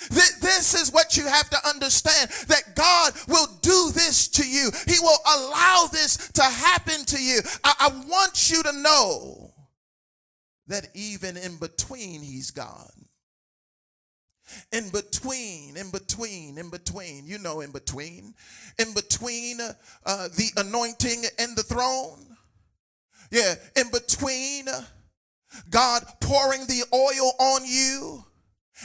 This 0.09 0.73
is 0.75 0.93
what 0.93 1.17
you 1.17 1.27
have 1.27 1.49
to 1.49 1.67
understand 1.67 2.29
that 2.47 2.75
God 2.75 3.13
will 3.27 3.47
do 3.61 3.91
this 3.93 4.27
to 4.29 4.47
you. 4.47 4.71
He 4.87 4.99
will 4.99 5.17
allow 5.25 5.89
this 5.91 6.29
to 6.33 6.43
happen 6.43 7.03
to 7.05 7.21
you. 7.21 7.41
I, 7.63 7.73
I 7.79 7.87
want 8.07 8.49
you 8.49 8.63
to 8.63 8.71
know 8.71 9.48
that 10.69 10.87
even 10.93 11.35
in 11.35 11.57
between, 11.57 12.21
He's 12.21 12.51
God. 12.51 12.91
In 14.71 14.89
between, 14.89 15.77
in 15.77 15.91
between, 15.91 16.57
in 16.57 16.69
between, 16.69 17.27
you 17.27 17.37
know, 17.37 17.61
in 17.61 17.71
between, 17.71 18.33
in 18.79 18.93
between 18.93 19.59
uh, 19.61 20.27
the 20.29 20.49
anointing 20.57 21.23
and 21.37 21.55
the 21.55 21.63
throne. 21.63 22.25
Yeah, 23.31 23.53
in 23.75 23.91
between 23.91 24.65
God 25.69 26.03
pouring 26.19 26.65
the 26.65 26.83
oil 26.93 27.33
on 27.39 27.61
you 27.65 28.23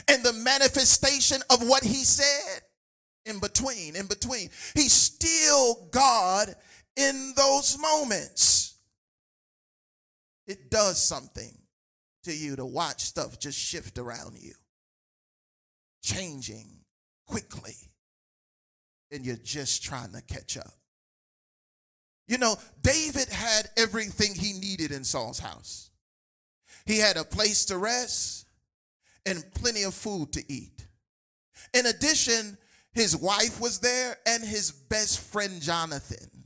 and 0.07 0.23
the 0.23 0.33
manifestation 0.33 1.41
of 1.49 1.67
what 1.67 1.83
he 1.83 2.03
said 2.03 2.61
in 3.25 3.39
between, 3.39 3.95
in 3.95 4.05
between. 4.05 4.49
He's 4.75 4.93
still 4.93 5.87
God 5.91 6.53
in 6.95 7.33
those 7.35 7.77
moments. 7.79 8.75
It 10.45 10.69
does 10.69 11.03
something 11.03 11.57
to 12.25 12.35
you 12.35 12.55
to 12.55 12.65
watch 12.65 13.01
stuff 13.01 13.39
just 13.39 13.57
shift 13.57 13.97
around 13.97 14.37
you, 14.39 14.53
changing 16.03 16.67
quickly, 17.25 17.75
and 19.11 19.25
you're 19.25 19.35
just 19.37 19.83
trying 19.83 20.11
to 20.11 20.21
catch 20.21 20.57
up. 20.57 20.73
You 22.27 22.37
know, 22.37 22.55
David 22.81 23.29
had 23.29 23.69
everything 23.77 24.33
he 24.33 24.53
needed 24.53 24.91
in 24.91 25.03
Saul's 25.03 25.39
house. 25.39 25.91
He 26.85 26.99
had 26.99 27.17
a 27.17 27.23
place 27.23 27.65
to 27.65 27.77
rest 27.77 28.47
and 29.25 29.43
plenty 29.53 29.83
of 29.83 29.93
food 29.93 30.33
to 30.33 30.43
eat. 30.51 30.87
In 31.73 31.85
addition, 31.85 32.57
his 32.93 33.15
wife 33.15 33.59
was 33.59 33.79
there 33.79 34.17
and 34.25 34.43
his 34.43 34.71
best 34.71 35.19
friend 35.19 35.61
Jonathan. 35.61 36.45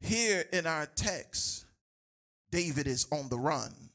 Here 0.00 0.44
in 0.52 0.66
our 0.66 0.86
text, 0.86 1.64
David 2.50 2.86
is 2.86 3.06
on 3.10 3.28
the 3.28 3.38
run, 3.38 3.85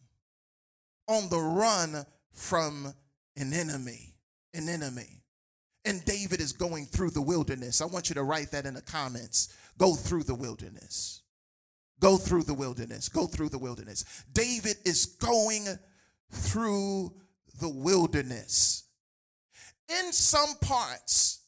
on 1.08 1.30
the 1.30 1.40
run 1.40 2.06
from 2.32 2.94
an 3.36 3.54
enemy, 3.54 4.16
an 4.54 4.70
enemy. 4.70 5.24
And 5.84 6.04
David 6.06 6.40
is 6.42 6.54
going 6.54 6.86
through 6.86 7.10
the 7.12 7.22
wilderness. 7.22 7.82
I 7.82 7.86
want 7.86 8.10
you 8.10 8.16
to 8.16 8.24
write 8.24 8.52
that 8.52 8.66
in 8.66 8.76
the 8.76 8.82
comments. 8.82 9.54
Go 9.78 9.96
through 9.96 10.24
the 10.24 10.36
wilderness. 10.36 11.24
Go 12.00 12.18
through 12.18 12.44
the 12.44 12.54
wilderness. 12.54 13.10
Go 13.10 13.28
through 13.28 13.50
the 13.50 13.58
wilderness. 13.58 14.24
David 14.32 14.78
is 14.86 15.06
going 15.06 15.66
through 16.32 17.14
the 17.60 17.70
wilderness. 17.70 18.84
In 19.90 20.14
some 20.14 20.56
parts 20.62 21.42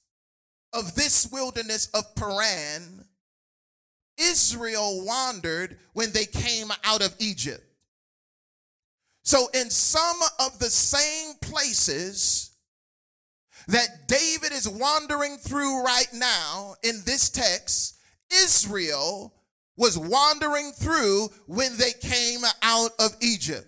of 0.73 0.95
this 0.95 1.29
wilderness 1.31 1.87
of 1.93 2.15
Paran, 2.15 3.05
Israel 4.19 5.05
wandered 5.05 5.77
when 5.93 6.11
they 6.11 6.25
came 6.25 6.71
out 6.83 7.03
of 7.03 7.15
Egypt. 7.19 7.63
So, 9.23 9.47
in 9.53 9.69
some 9.69 10.17
of 10.39 10.59
the 10.59 10.69
same 10.69 11.35
places 11.41 12.51
that 13.67 14.07
David 14.07 14.51
is 14.51 14.67
wandering 14.67 15.37
through 15.37 15.83
right 15.83 16.09
now 16.13 16.75
in 16.83 17.01
this 17.05 17.29
text, 17.29 17.97
Israel 18.31 19.33
was 19.77 19.97
wandering 19.97 20.71
through 20.71 21.29
when 21.47 21.77
they 21.77 21.93
came 21.93 22.41
out 22.61 22.91
of 22.99 23.15
Egypt. 23.21 23.67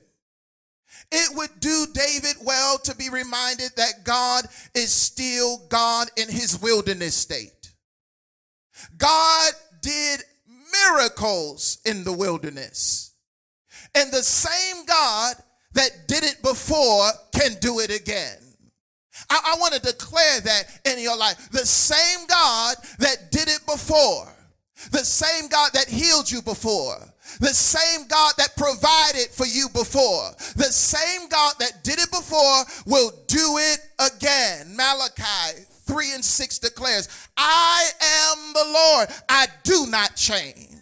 It 1.11 1.35
would 1.37 1.59
do 1.59 1.85
David 1.93 2.35
well 2.43 2.77
to 2.79 2.95
be 2.95 3.09
reminded 3.09 3.71
that 3.77 4.03
God 4.03 4.45
is 4.73 4.91
still 4.91 5.65
God 5.69 6.09
in 6.17 6.29
his 6.29 6.61
wilderness 6.61 7.15
state. 7.15 7.71
God 8.97 9.53
did 9.81 10.21
miracles 10.89 11.79
in 11.85 12.03
the 12.03 12.13
wilderness. 12.13 13.13
And 13.93 14.11
the 14.11 14.23
same 14.23 14.85
God 14.85 15.35
that 15.75 16.07
did 16.07 16.23
it 16.23 16.41
before 16.41 17.09
can 17.31 17.55
do 17.61 17.79
it 17.79 17.95
again. 17.95 18.37
I, 19.29 19.53
I 19.55 19.59
want 19.59 19.73
to 19.75 19.79
declare 19.79 20.41
that 20.41 20.63
in 20.85 20.99
your 20.99 21.17
life. 21.17 21.49
The 21.51 21.65
same 21.65 22.27
God 22.27 22.75
that 22.99 23.31
did 23.31 23.47
it 23.47 23.65
before, 23.65 24.27
the 24.91 25.05
same 25.05 25.47
God 25.49 25.71
that 25.73 25.87
healed 25.87 26.29
you 26.29 26.41
before, 26.41 26.97
the 27.39 27.53
same 27.53 28.07
God 28.07 28.33
that 28.37 28.55
provided 28.55 29.27
for 29.31 29.45
you 29.45 29.67
before, 29.69 30.31
the 30.55 30.71
same 30.71 31.27
God 31.29 31.55
that 31.59 31.83
did 31.83 31.99
it 31.99 32.11
before 32.11 32.63
will 32.85 33.11
do 33.27 33.57
it 33.57 33.79
again. 33.99 34.75
Malachi 34.75 35.63
3 35.85 36.13
and 36.13 36.25
6 36.25 36.59
declares, 36.59 37.29
I 37.37 37.89
am 38.01 38.53
the 38.53 38.73
Lord, 38.73 39.09
I 39.29 39.47
do 39.63 39.87
not 39.87 40.15
change. 40.15 40.74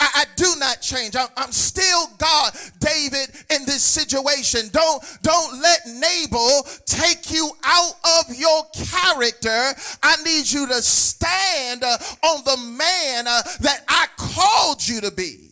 I, 0.00 0.08
I, 0.14 0.24
do 0.36 0.46
not 0.58 0.80
change. 0.80 1.16
I'm, 1.16 1.28
I'm, 1.36 1.52
still 1.52 2.06
God, 2.18 2.52
David, 2.78 3.30
in 3.50 3.64
this 3.66 3.82
situation. 3.82 4.68
Don't, 4.72 5.04
don't 5.22 5.60
let 5.60 5.80
Nabal 5.86 6.66
take 6.86 7.30
you 7.30 7.50
out 7.64 7.92
of 8.18 8.34
your 8.34 8.64
character. 8.72 9.72
I 10.02 10.16
need 10.24 10.50
you 10.50 10.66
to 10.68 10.82
stand 10.82 11.84
uh, 11.84 11.98
on 12.22 12.44
the 12.44 12.56
man 12.56 13.26
uh, 13.26 13.42
that 13.60 13.84
I 13.88 14.06
called 14.16 14.86
you 14.86 15.00
to 15.02 15.10
be. 15.10 15.50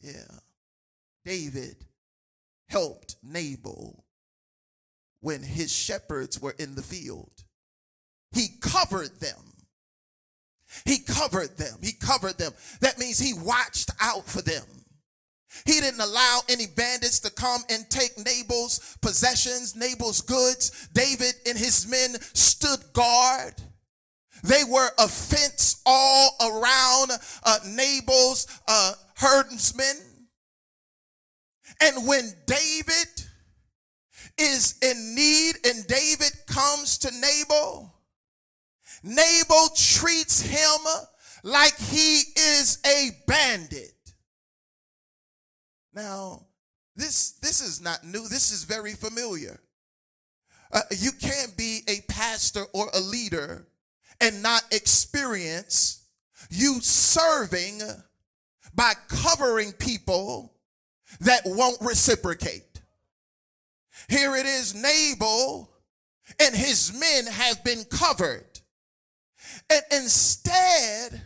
Yeah. 0.00 0.12
David 1.24 1.76
helped 2.68 3.16
Nabal 3.22 4.04
when 5.20 5.42
his 5.42 5.72
shepherds 5.72 6.40
were 6.40 6.54
in 6.58 6.76
the 6.76 6.82
field. 6.82 7.44
He 8.32 8.48
covered 8.60 9.18
them. 9.20 9.45
He 10.86 10.98
covered 10.98 11.58
them. 11.58 11.78
He 11.82 11.92
covered 11.92 12.38
them. 12.38 12.52
That 12.80 12.98
means 12.98 13.18
he 13.18 13.34
watched 13.34 13.90
out 14.00 14.26
for 14.26 14.40
them. 14.40 14.62
He 15.64 15.80
didn't 15.80 16.00
allow 16.00 16.40
any 16.48 16.66
bandits 16.66 17.20
to 17.20 17.30
come 17.30 17.62
and 17.70 17.88
take 17.90 18.16
Nabal's 18.18 18.96
possessions, 19.00 19.74
Nabal's 19.74 20.20
goods. 20.20 20.88
David 20.92 21.34
and 21.46 21.58
his 21.58 21.88
men 21.88 22.20
stood 22.34 22.92
guard. 22.92 23.54
They 24.44 24.62
were 24.68 24.90
a 24.98 25.08
fence 25.08 25.82
all 25.86 26.36
around 26.40 27.12
uh, 27.42 27.58
Nabal's 27.66 28.46
uh, 28.68 28.92
herdsmen. 29.16 29.96
And 31.80 32.06
when 32.06 32.32
David 32.46 33.08
is 34.38 34.76
in 34.82 35.14
need 35.14 35.56
and 35.64 35.86
David 35.86 36.32
comes 36.46 36.98
to 36.98 37.10
Nabal, 37.10 37.95
Nabal 39.02 39.68
treats 39.74 40.40
him 40.40 40.80
like 41.42 41.76
he 41.78 42.22
is 42.36 42.78
a 42.84 43.10
bandit. 43.26 43.92
Now, 45.94 46.46
this, 46.94 47.32
this 47.42 47.60
is 47.60 47.80
not 47.80 48.04
new. 48.04 48.28
This 48.28 48.52
is 48.52 48.64
very 48.64 48.92
familiar. 48.92 49.60
Uh, 50.72 50.80
you 50.90 51.12
can't 51.12 51.56
be 51.56 51.80
a 51.88 52.00
pastor 52.08 52.64
or 52.72 52.88
a 52.92 53.00
leader 53.00 53.66
and 54.20 54.42
not 54.42 54.62
experience 54.72 56.04
you 56.50 56.80
serving 56.80 57.80
by 58.74 58.92
covering 59.08 59.72
people 59.72 60.52
that 61.20 61.42
won't 61.44 61.80
reciprocate. 61.80 62.80
Here 64.08 64.36
it 64.36 64.46
is 64.46 64.74
Nabal 64.74 65.70
and 66.40 66.54
his 66.54 66.92
men 66.98 67.32
have 67.32 67.62
been 67.64 67.84
covered. 67.84 68.45
And 69.70 69.82
instead 69.92 71.22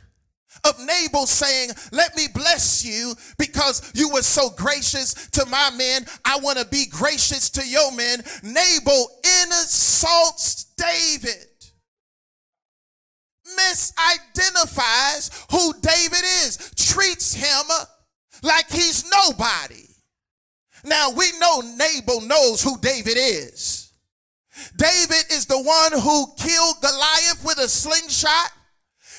of 0.64 0.78
Nabal 0.80 1.26
saying, 1.26 1.70
Let 1.92 2.16
me 2.16 2.26
bless 2.32 2.84
you 2.84 3.14
because 3.38 3.90
you 3.94 4.10
were 4.10 4.22
so 4.22 4.50
gracious 4.50 5.28
to 5.30 5.46
my 5.46 5.70
men, 5.76 6.04
I 6.24 6.38
want 6.40 6.58
to 6.58 6.66
be 6.66 6.86
gracious 6.86 7.50
to 7.50 7.66
your 7.66 7.92
men, 7.92 8.22
Nabal 8.42 9.08
insults 9.42 10.64
David 10.76 11.46
misidentifies 13.58 15.46
who 15.50 15.72
David 15.80 16.24
is, 16.44 16.72
treats 16.76 17.34
him 17.34 17.66
like 18.42 18.70
he's 18.70 19.10
nobody. 19.10 19.86
Now 20.84 21.10
we 21.10 21.26
know 21.38 21.60
Nabal 21.60 22.22
knows 22.22 22.62
who 22.62 22.78
David 22.78 23.16
is. 23.16 23.79
David 24.76 25.24
is 25.30 25.46
the 25.46 25.60
one 25.60 25.92
who 25.92 26.26
killed 26.36 26.76
Goliath 26.80 27.44
with 27.44 27.58
a 27.58 27.68
slingshot. 27.68 28.52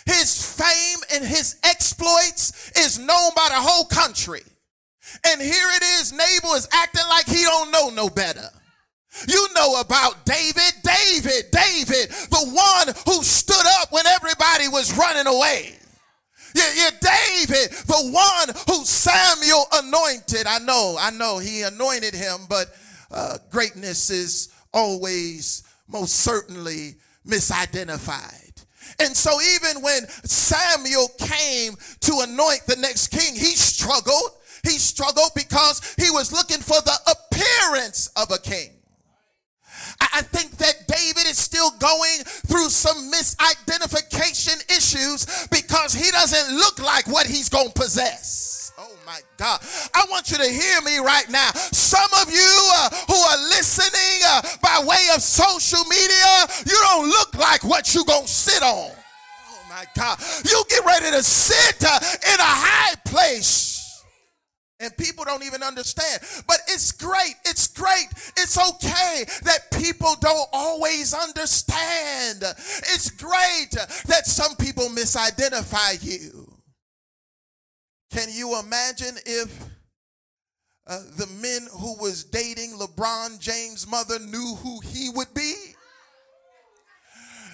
His 0.05 0.55
fame 0.57 1.00
and 1.13 1.23
his 1.25 1.57
exploits 1.63 2.71
is 2.77 3.00
known 3.00 3.31
by 3.35 3.47
the 3.50 3.61
whole 3.61 3.85
country. 3.85 4.41
And 5.27 5.41
here 5.41 5.67
it 5.75 5.83
is, 6.00 6.11
Nabal 6.11 6.55
is 6.55 6.67
acting 6.71 7.07
like 7.09 7.27
he 7.27 7.43
don't 7.43 7.71
know 7.71 7.89
no 7.89 8.09
better. 8.09 8.50
You 9.27 9.47
know 9.53 9.79
about 9.81 10.25
David, 10.25 10.73
David, 10.83 11.51
David, 11.51 12.09
the 12.29 12.50
one 12.53 12.95
who 13.05 13.23
stood 13.23 13.65
up 13.81 13.91
when 13.91 14.07
everybody 14.07 14.69
was 14.69 14.97
running 14.97 15.27
away. 15.27 15.75
Yeah, 16.55 16.69
yeah, 16.75 16.89
David, 16.91 17.71
the 17.88 18.11
one 18.11 18.55
who 18.67 18.85
Samuel 18.85 19.65
anointed. 19.73 20.47
I 20.47 20.59
know, 20.59 20.97
I 21.00 21.11
know 21.11 21.39
he 21.39 21.61
anointed 21.61 22.13
him, 22.13 22.41
but 22.50 22.67
uh, 23.09 23.38
greatness 23.50 24.09
is 24.09 24.50
always 24.74 25.63
most 25.88 26.16
certainly 26.16 26.96
misidentified. 27.28 28.66
And 29.00 29.16
so, 29.16 29.40
even 29.42 29.82
when 29.82 30.08
Samuel 30.24 31.10
came 31.20 31.75
to 32.01 32.20
anoint 32.24 32.66
the 32.68 32.75
next 32.78 33.08
king, 33.08 33.34
he 33.34 33.56
struggled. 33.56 34.32
He 34.63 34.72
struggled 34.72 35.32
because 35.36 35.96
he 35.98 36.10
was 36.12 36.32
looking 36.32 36.60
for 36.60 36.82
the 36.82 36.98
appearance 37.08 38.12
of 38.16 38.31
a 38.31 38.38
king. 38.38 38.72
I 40.00 40.22
think 40.22 40.57
that 40.57 40.88
David 40.88 41.29
is 41.29 41.38
still 41.38 41.72
going 41.79 42.20
through 42.25 42.70
some 42.70 43.12
misidentification 43.12 44.64
issues 44.77 45.48
because 45.50 45.94
he 45.94 46.12
doesn't 46.12 46.55
look 46.55 46.79
like 46.79 47.07
what 47.07 47.25
he's 47.25 47.50
going 47.50 47.68
to 47.68 47.74
possess. 47.74 48.60
Oh 48.83 48.96
my 49.05 49.20
God. 49.37 49.59
I 49.94 50.05
want 50.09 50.31
you 50.31 50.37
to 50.37 50.50
hear 50.50 50.81
me 50.81 50.98
right 50.98 51.29
now. 51.29 51.51
Some 51.72 52.09
of 52.20 52.33
you 52.33 52.72
uh, 52.74 52.89
who 53.07 53.13
are 53.13 53.37
listening 53.50 54.22
uh, 54.25 54.41
by 54.59 54.83
way 54.83 55.05
of 55.13 55.22
social 55.22 55.83
media, 55.85 56.48
you 56.65 56.74
don't 56.74 57.07
look 57.07 57.35
like 57.37 57.63
what 57.63 57.94
you're 57.94 58.05
going 58.05 58.24
to 58.24 58.27
sit 58.27 58.63
on. 58.63 58.89
Oh 58.89 59.59
my 59.70 59.85
God. 59.96 60.20
You 60.50 60.63
get 60.67 60.83
ready 60.83 61.11
to 61.11 61.22
sit 61.22 61.83
uh, 61.83 62.00
in 62.33 62.39
a 62.39 62.44
high 62.44 62.96
place 63.05 64.03
and 64.79 64.98
people 64.98 65.25
don't 65.25 65.44
even 65.44 65.61
understand. 65.61 66.20
But 66.48 66.57
it's 66.67 66.91
great. 66.91 67.35
It's 67.46 67.67
great. 67.67 68.07
It's 68.35 68.57
okay 68.57 69.25
that 69.44 69.70
people 69.79 70.15
don't 70.22 70.50
always 70.53 71.13
understand. 71.13 72.41
It's 72.41 73.11
great 73.11 73.77
that 74.07 74.25
some 74.25 74.55
people 74.55 74.85
misidentify 74.85 76.03
you. 76.03 76.41
Can 78.11 78.27
you 78.29 78.59
imagine 78.59 79.15
if 79.25 79.63
uh, 80.85 81.00
the 81.17 81.27
men 81.41 81.67
who 81.71 81.95
was 82.01 82.25
dating 82.25 82.71
LeBron 82.77 83.39
James' 83.39 83.87
mother 83.87 84.19
knew 84.19 84.55
who 84.61 84.81
he 84.81 85.09
would 85.09 85.33
be? 85.33 85.53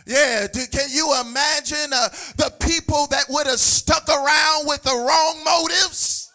Yeah, 0.07 0.47
can 0.47 0.89
you 0.89 1.13
imagine 1.21 1.91
uh, 1.93 2.07
the 2.37 2.53
people 2.61 3.07
that 3.07 3.25
would 3.29 3.45
have 3.45 3.59
stuck 3.59 4.07
around 4.07 4.65
with 4.65 4.81
the 4.81 4.95
wrong 4.95 5.43
motives? 5.43 6.31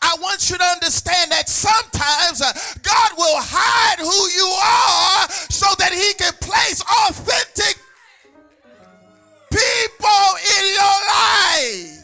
I 0.00 0.16
want 0.20 0.48
you 0.48 0.56
to 0.56 0.64
understand 0.64 1.32
that 1.32 1.48
sometimes 1.48 2.40
uh, 2.40 2.52
God 2.82 3.10
will 3.18 3.36
hide 3.38 3.98
who 3.98 4.06
you 4.06 4.46
are 4.46 5.28
so 5.50 5.66
that 5.78 5.92
he 5.92 6.14
can 6.14 6.32
place 6.40 6.80
authentic 6.80 7.82
people 9.50 10.28
in 10.56 10.74
your 10.74 10.98
life. 11.10 11.97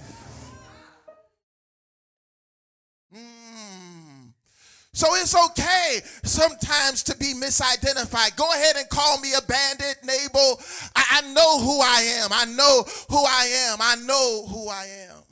So 4.94 5.08
it's 5.16 5.34
okay 5.34 6.00
sometimes 6.22 7.02
to 7.02 7.16
be 7.16 7.34
misidentified. 7.34 8.36
Go 8.36 8.48
ahead 8.52 8.76
and 8.76 8.88
call 8.88 9.18
me 9.18 9.32
a 9.36 9.42
bandit, 9.42 9.96
Nabal. 10.04 10.60
I, 10.94 11.04
I 11.10 11.32
know 11.32 11.58
who 11.58 11.80
I 11.80 12.20
am. 12.22 12.30
I 12.32 12.44
know 12.44 12.84
who 13.10 13.16
I 13.16 13.70
am. 13.70 13.78
I 13.80 13.96
know 14.06 14.46
who 14.46 14.68
I 14.68 14.86
am. 15.10 15.22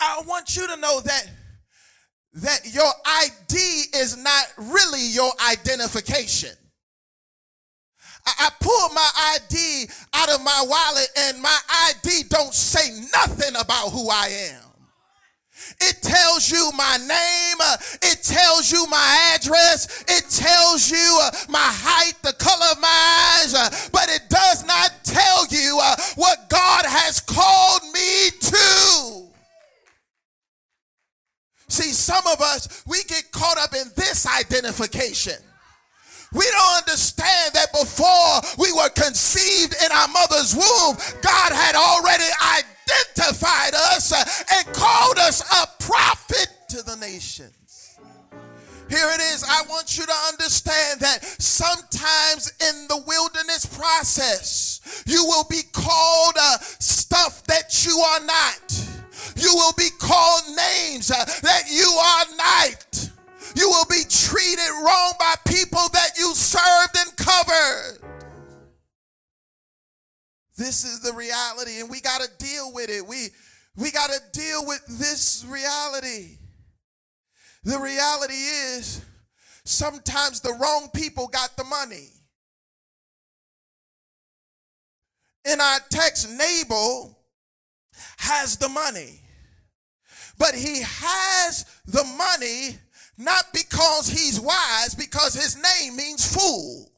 I 0.00 0.22
want 0.26 0.56
you 0.56 0.66
to 0.66 0.76
know 0.76 1.00
that 1.00 1.30
that 2.34 2.60
your 2.72 2.90
ID 3.06 3.56
is 3.94 4.16
not 4.16 4.44
really 4.56 5.06
your 5.10 5.30
identification. 5.50 6.50
I, 8.26 8.32
I 8.40 8.50
pulled 8.60 8.92
my 8.92 9.10
ID 9.36 9.88
out 10.14 10.30
of 10.30 10.42
my 10.42 10.64
wallet 10.68 11.08
and 11.16 11.40
my 11.40 11.58
ID 11.90 12.24
don't 12.28 12.52
say 12.52 12.90
nothing 13.14 13.54
about 13.56 13.90
who 13.90 14.10
I 14.10 14.50
am. 14.52 14.67
It 15.80 16.02
tells 16.02 16.50
you 16.50 16.70
my 16.76 16.96
name. 16.96 17.56
Uh, 17.60 17.76
it 18.02 18.22
tells 18.22 18.72
you 18.72 18.86
my 18.88 19.32
address. 19.34 20.02
It 20.08 20.28
tells 20.28 20.90
you 20.90 21.20
uh, 21.22 21.30
my 21.48 21.58
height, 21.62 22.14
the 22.22 22.32
color 22.32 22.66
of 22.72 22.80
my 22.80 23.40
eyes. 23.40 23.54
Uh, 23.54 23.70
but 23.92 24.08
it 24.08 24.28
does 24.28 24.66
not 24.66 24.92
tell 25.04 25.46
you 25.50 25.80
what 26.16 26.48
God 26.48 26.84
has 26.84 27.20
called 27.20 27.82
me 27.92 28.30
to. 28.40 29.28
See, 31.68 31.92
some 31.92 32.26
of 32.26 32.40
us, 32.40 32.82
we 32.86 33.04
get 33.04 33.30
caught 33.30 33.58
up 33.58 33.72
in 33.74 33.90
this 33.94 34.26
identification. 34.26 35.36
We 36.32 36.44
don't 36.44 36.78
understand 36.78 37.54
that 37.54 37.72
before 37.72 38.40
we 38.58 38.72
were 38.72 38.90
conceived 38.90 39.74
in 39.82 39.90
our 39.92 40.08
mother's 40.08 40.54
womb, 40.54 40.96
God 41.22 41.52
had 41.52 41.74
already 41.74 42.28
identified 42.58 43.74
us 43.74 44.12
and 44.52 44.74
called 44.74 45.18
us 45.18 45.40
a 45.40 45.66
prophet 45.82 46.48
to 46.70 46.82
the 46.82 46.96
nations. 46.96 47.98
Here 48.90 49.08
it 49.10 49.20
is. 49.20 49.44
I 49.46 49.62
want 49.68 49.98
you 49.98 50.04
to 50.04 50.14
understand 50.32 51.00
that 51.00 51.22
sometimes 51.22 52.52
in 52.60 52.88
the 52.88 53.02
wilderness 53.06 53.66
process, 53.66 55.04
you 55.06 55.24
will 55.24 55.44
be 55.44 55.62
called 55.72 56.34
uh, 56.40 56.58
stuff 56.60 57.44
that 57.44 57.84
you 57.86 57.98
are 57.98 58.24
not. 58.24 58.88
You 59.36 59.52
will 59.54 59.74
be 59.76 59.90
called 59.98 60.42
names 60.56 61.10
uh, 61.10 61.24
that 61.42 61.64
you 61.70 61.86
are 61.86 62.36
not. 62.36 63.07
You 63.58 63.68
will 63.70 63.86
be 63.90 64.04
treated 64.08 64.70
wrong 64.84 65.14
by 65.18 65.34
people 65.44 65.88
that 65.92 66.10
you 66.16 66.32
served 66.32 66.96
and 66.96 67.16
covered. 67.16 67.98
This 70.56 70.84
is 70.84 71.00
the 71.00 71.12
reality, 71.12 71.80
and 71.80 71.90
we 71.90 72.00
got 72.00 72.20
to 72.20 72.28
deal 72.38 72.72
with 72.72 72.88
it. 72.88 73.04
We, 73.04 73.30
we 73.76 73.90
got 73.90 74.10
to 74.10 74.20
deal 74.32 74.64
with 74.64 74.86
this 74.86 75.44
reality. 75.48 76.38
The 77.64 77.80
reality 77.80 78.34
is 78.34 79.04
sometimes 79.64 80.40
the 80.40 80.52
wrong 80.52 80.90
people 80.94 81.26
got 81.26 81.56
the 81.56 81.64
money. 81.64 82.10
In 85.52 85.60
our 85.60 85.80
text, 85.90 86.30
Nabal 86.30 87.18
has 88.18 88.56
the 88.56 88.68
money. 88.68 89.20
But 90.38 90.54
he 90.54 90.82
has 90.82 91.64
the 91.86 92.04
money 92.04 92.78
not 93.18 93.52
because 93.52 94.08
he's 94.08 94.40
wise, 94.40 94.94
because 94.94 95.34
his 95.34 95.56
name 95.56 95.96
means 95.96 96.32
fool. 96.32 96.90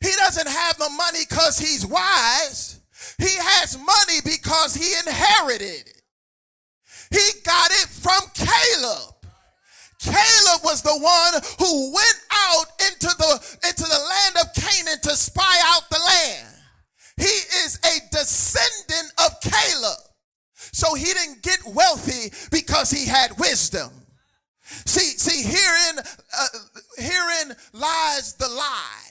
He 0.00 0.10
doesn't 0.18 0.48
have 0.48 0.76
the 0.78 0.90
money 0.90 1.20
because 1.28 1.58
he's 1.58 1.86
wise. 1.86 2.80
He 3.18 3.30
has 3.38 3.78
money 3.78 4.20
because 4.24 4.74
he 4.74 4.92
inherited 5.06 5.86
it. 5.86 6.02
He 7.10 7.40
got 7.44 7.70
it 7.70 7.88
from 7.88 8.22
Caleb. 8.34 9.14
Caleb 10.00 10.64
was 10.64 10.82
the 10.82 10.98
one 10.98 11.40
who 11.60 11.92
went 11.94 12.20
out 12.32 12.66
into 12.80 13.06
the 13.06 13.58
into 13.68 13.84
the 13.84 13.98
land 14.10 14.36
of 14.40 14.52
Canaan 14.54 14.98
to 15.02 15.10
spy 15.10 15.56
out 15.66 15.88
the 15.90 16.00
land. 16.00 16.48
He 17.16 17.24
is 17.64 17.78
a 17.84 18.00
descendant 18.10 19.12
of 19.24 19.40
Caleb. 19.40 19.98
So 20.72 20.94
he 20.94 21.04
didn't 21.04 21.42
get 21.42 21.60
wealthy 21.66 22.32
because 22.50 22.90
he 22.90 23.06
had 23.06 23.38
wisdom. 23.38 24.01
See, 24.92 25.16
see, 25.16 25.42
herein, 25.42 26.04
uh, 26.38 26.48
herein 26.98 27.56
lies 27.72 28.34
the 28.34 28.46
lie. 28.46 29.10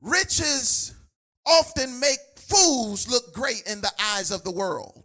Riches 0.00 0.94
often 1.44 2.00
make 2.00 2.16
fools 2.36 3.10
look 3.10 3.34
great 3.34 3.64
in 3.66 3.82
the 3.82 3.92
eyes 4.00 4.30
of 4.30 4.42
the 4.42 4.50
world. 4.50 5.04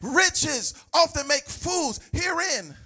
Riches 0.00 0.74
often 0.94 1.26
make 1.26 1.46
fools. 1.46 1.98
Herein, 2.12 2.76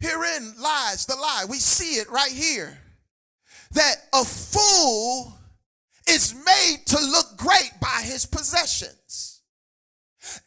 herein 0.00 0.52
lies 0.60 1.06
the 1.06 1.14
lie. 1.14 1.44
We 1.48 1.58
see 1.58 2.00
it 2.00 2.10
right 2.10 2.32
here. 2.32 2.78
That 3.74 3.94
a 4.12 4.24
fool 4.24 5.38
is 6.08 6.34
made 6.34 6.78
to 6.86 6.98
look 6.98 7.36
great 7.36 7.74
by 7.80 8.02
his 8.02 8.26
possessions. 8.26 9.25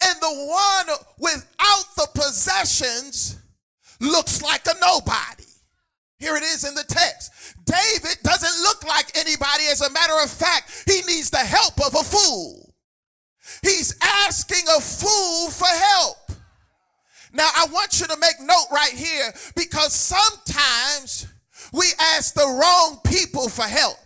And 0.03 0.19
the 0.21 0.27
one 0.27 0.97
without 1.19 1.85
the 1.95 2.07
possessions 2.13 3.37
looks 3.99 4.41
like 4.41 4.65
a 4.67 4.79
nobody. 4.81 5.45
Here 6.17 6.35
it 6.35 6.43
is 6.43 6.67
in 6.67 6.75
the 6.75 6.83
text. 6.83 7.55
David 7.65 8.17
doesn't 8.23 8.63
look 8.63 8.83
like 8.85 9.17
anybody. 9.17 9.63
As 9.71 9.81
a 9.81 9.91
matter 9.91 10.15
of 10.21 10.29
fact, 10.29 10.83
he 10.85 11.01
needs 11.07 11.29
the 11.29 11.37
help 11.37 11.79
of 11.85 11.95
a 11.95 12.03
fool. 12.03 12.75
He's 13.61 13.95
asking 14.01 14.65
a 14.67 14.81
fool 14.81 15.49
for 15.49 15.67
help. 15.67 16.17
Now, 17.31 17.49
I 17.55 17.67
want 17.71 17.99
you 17.99 18.07
to 18.07 18.17
make 18.17 18.39
note 18.41 18.65
right 18.71 18.91
here 18.91 19.31
because 19.55 19.93
sometimes 19.93 21.27
we 21.71 21.85
ask 21.99 22.33
the 22.33 22.59
wrong 22.61 22.99
people 23.05 23.49
for 23.49 23.63
help. 23.63 23.97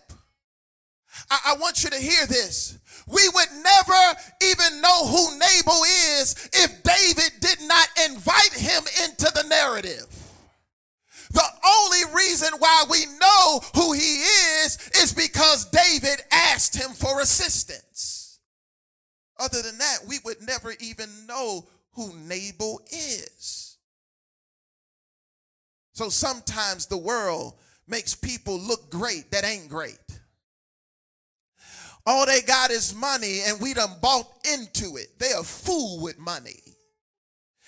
I, 1.32 1.54
I 1.54 1.58
want 1.58 1.84
you 1.84 1.90
to 1.90 1.98
hear 1.98 2.26
this. 2.28 2.78
We 3.08 3.28
would 3.30 3.50
never 3.64 4.20
even 4.44 4.82
know 4.82 5.08
who 5.08 5.38
Nabal 5.38 5.84
is 6.20 6.50
if 6.54 6.84
David 6.84 7.40
did 7.40 7.60
not 7.68 7.88
invite 8.10 8.54
him 8.54 8.84
into 9.04 9.32
the 9.34 9.46
narrative. 9.48 10.08
The 11.32 11.44
only 11.66 12.16
reason 12.16 12.54
why 12.60 12.86
we 12.90 13.06
know 13.20 13.62
who 13.76 13.94
he 13.94 14.22
is 14.62 14.78
is 14.96 15.14
because 15.14 15.66
David 15.66 16.22
asked 16.32 16.76
him 16.76 16.92
for 16.92 17.22
assistance. 17.22 18.40
Other 19.40 19.62
than 19.62 19.80
that, 19.80 20.00
we 20.08 20.20
would 20.24 20.42
never 20.42 20.74
even 20.80 21.10
know 21.28 21.68
who 21.94 22.14
Nabal 22.14 22.82
is. 22.92 23.78
So 25.94 26.10
sometimes 26.10 26.86
the 26.86 26.98
world 26.98 27.56
makes 27.88 28.16
people 28.16 28.60
look 28.60 28.90
great 28.90 29.32
that 29.32 29.44
ain't 29.44 29.70
great. 29.70 29.98
All 32.06 32.26
they 32.26 32.42
got 32.42 32.70
is 32.70 32.94
money, 32.94 33.42
and 33.48 33.62
we 33.62 33.74
done 33.74 33.96
bought 34.02 34.28
into 34.52 34.98
it. 34.98 35.18
They 35.20 35.32
a 35.32 35.44
fool 35.44 36.02
with 36.02 36.20
money. 36.20 36.60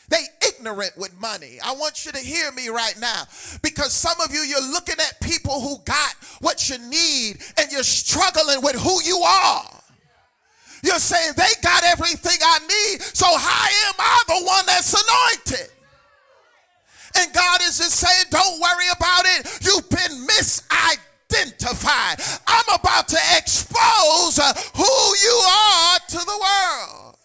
They 0.09 0.23
ignorant 0.47 0.91
with 0.97 1.19
money. 1.19 1.57
I 1.63 1.73
want 1.73 2.05
you 2.05 2.11
to 2.11 2.19
hear 2.19 2.51
me 2.51 2.67
right 2.67 2.95
now 2.99 3.23
because 3.63 3.91
some 3.91 4.19
of 4.21 4.31
you, 4.31 4.41
you're 4.41 4.71
looking 4.71 4.99
at 4.99 5.19
people 5.21 5.61
who 5.61 5.77
got 5.83 6.13
what 6.41 6.69
you 6.69 6.77
need 6.77 7.37
and 7.57 7.71
you're 7.71 7.83
struggling 7.83 8.61
with 8.61 8.75
who 8.75 9.01
you 9.03 9.17
are. 9.17 9.65
You're 10.83 10.99
saying 10.99 11.33
they 11.35 11.49
got 11.63 11.83
everything 11.85 12.37
I 12.43 12.59
need, 12.59 13.01
so 13.01 13.25
how 13.25 13.67
am 13.87 13.95
I 13.97 14.21
the 14.27 14.45
one 14.45 14.65
that's 14.67 14.93
anointed? 14.93 15.71
And 17.17 17.33
God 17.33 17.61
is 17.61 17.77
just 17.77 17.95
saying, 17.95 18.25
don't 18.29 18.59
worry 18.59 18.85
about 18.95 19.25
it. 19.25 19.59
You've 19.61 19.89
been 19.89 20.27
misidentified 20.27 21.04
identified. 21.31 22.19
I'm 22.47 22.79
about 22.79 23.07
to 23.09 23.17
expose 23.37 24.39
uh, 24.39 24.53
who 24.75 24.83
you 24.83 25.41
are 25.47 25.99
to 26.09 26.17
the 26.17 26.39
world. 26.39 27.15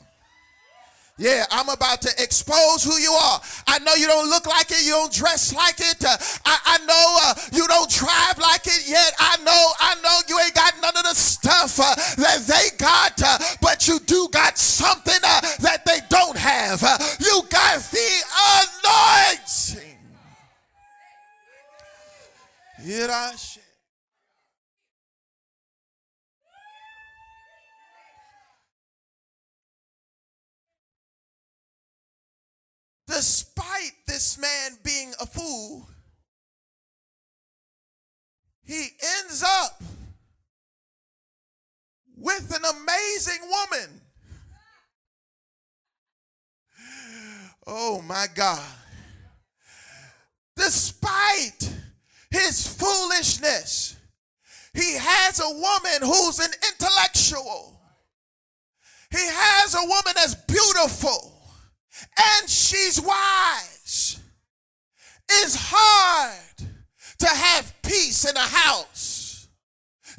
Yeah, 1.19 1.45
I'm 1.51 1.69
about 1.69 2.01
to 2.03 2.11
expose 2.23 2.83
who 2.83 2.97
you 2.97 3.13
are. 3.13 3.41
I 3.67 3.79
know 3.81 3.95
you 3.95 4.07
don't 4.07 4.31
look 4.31 4.47
like 4.47 4.71
it, 4.71 4.87
you 4.87 4.93
don't 4.93 5.13
dress 5.13 5.53
like 5.55 5.79
it. 5.79 6.03
Uh, 6.03 6.17
I, 6.47 6.59
I, 6.65 6.79
know 6.87 7.19
uh, 7.23 7.35
you 7.53 7.67
don't 7.69 7.91
drive 7.91 8.39
like 8.39 8.67
it 8.67 8.89
yet. 8.89 9.13
I 9.19 9.37
know, 9.45 9.73
I 9.81 9.97
know 10.03 10.19
you 10.29 10.41
ain't 10.43 10.55
got 10.55 10.73
none 10.81 10.97
of 10.97 11.03
the 11.03 11.15
stuff 11.15 11.79
uh, 11.79 11.95
that 12.17 12.39
they 12.47 12.75
got, 12.79 13.21
uh, 13.23 13.37
but 13.61 13.87
you 13.87 13.99
do 14.01 14.29
got 14.33 14.57
something 14.57 15.21
uh, 15.23 15.41
that 15.61 15.85
they 15.85 15.99
don't 16.09 16.39
have. 16.39 16.81
You 17.21 17.43
got 17.51 17.83
the 17.91 18.09
anointing. 19.77 19.99
Here 22.83 23.11
despite 33.11 33.93
this 34.07 34.39
man 34.39 34.79
being 34.85 35.13
a 35.21 35.27
fool, 35.27 35.89
he 38.63 38.87
ends 39.23 39.45
up 39.45 39.83
with 42.17 42.55
an 42.57 42.65
amazing 42.65 43.49
woman. 43.49 44.01
Oh 47.67 48.01
my 48.03 48.27
God. 48.35 48.65
Despite 50.57 51.73
his 52.31 52.67
foolishness, 52.67 53.97
he 54.73 54.95
has 54.97 55.41
a 55.41 55.51
woman 55.51 56.03
who's 56.03 56.39
an 56.39 56.53
intellectual. 56.71 57.81
He 59.11 59.19
has 59.19 59.75
a 59.75 59.85
woman 59.85 60.13
that's 60.15 60.37
beautiful 60.37 61.40
and 62.19 62.49
she's 62.49 63.01
wise. 63.01 64.21
It's 65.31 65.57
hard 65.59 66.69
to 67.19 67.29
have 67.29 67.75
peace 67.83 68.29
in 68.29 68.37
a 68.37 68.41
house 68.41 69.49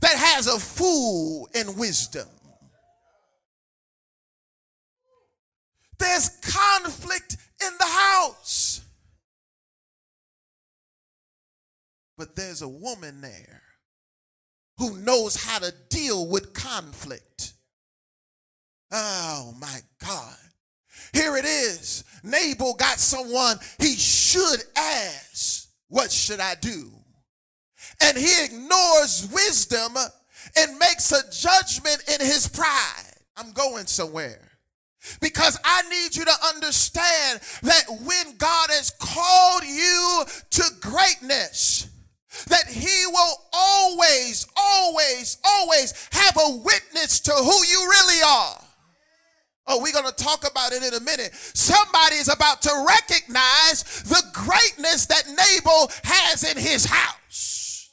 that 0.02 0.16
has 0.16 0.48
a 0.48 0.60
fool 0.60 1.50
in 1.54 1.76
wisdom. 1.76 2.28
There's 6.00 6.30
conflict 6.30 7.38
in 7.64 7.74
the 7.78 7.86
house. 7.86 8.82
But 12.18 12.36
there's 12.36 12.62
a 12.62 12.68
woman 12.68 13.22
there 13.22 13.62
who 14.78 14.98
knows 14.98 15.36
how 15.44 15.60
to 15.60 15.74
deal 15.90 16.28
with 16.28 16.54
conflict. 16.54 17.54
Oh 18.92 19.56
my 19.60 19.80
God. 20.04 20.38
Here 21.14 21.36
it 21.38 21.46
is. 21.46 22.04
Nabal 22.24 22.74
got 22.76 23.00
someone 23.00 23.58
he 23.80 23.96
should 23.96 24.62
ask, 24.76 25.70
What 25.88 26.12
should 26.12 26.40
I 26.40 26.56
do? 26.56 26.92
And 28.04 28.18
he 28.18 28.46
ignores 28.46 29.30
wisdom 29.32 29.96
and 30.58 30.78
makes 30.80 31.12
a 31.12 31.30
judgment 31.32 32.04
in 32.08 32.26
his 32.26 32.48
pride. 32.48 33.14
I'm 33.38 33.52
going 33.52 33.86
somewhere. 33.86 34.52
Because 35.20 35.60
I 35.64 35.82
need 35.90 36.16
you 36.16 36.26
to 36.26 36.34
understand 36.54 37.42
that 37.64 37.86
when 37.90 38.38
God 38.38 38.70
has 38.70 38.92
called 39.00 39.64
you 39.64 40.24
to 40.52 40.64
greatness, 40.80 41.88
that 42.48 42.68
he 42.68 43.06
will 43.08 43.34
always, 43.52 44.46
always, 44.56 45.38
always 45.44 46.08
have 46.12 46.38
a 46.38 46.58
witness 46.58 47.20
to 47.22 47.32
who 47.32 47.66
you 47.66 47.88
really 47.90 48.22
are. 48.26 48.62
Oh, 49.68 49.82
we're 49.82 49.94
going 49.94 50.12
to 50.12 50.24
talk 50.24 50.50
about 50.50 50.74
it 50.74 50.84
in 50.84 50.94
a 50.94 51.00
minute. 51.00 51.34
Somebody 51.34 52.16
is 52.16 52.28
about 52.28 52.62
to 52.64 52.86
recognize 52.88 54.04
the 54.04 54.24
greatness 54.34 55.06
that 55.06 55.24
Nabal 55.28 55.92
has 56.04 56.44
in 56.44 56.58
his 56.58 56.86
house. 56.86 57.92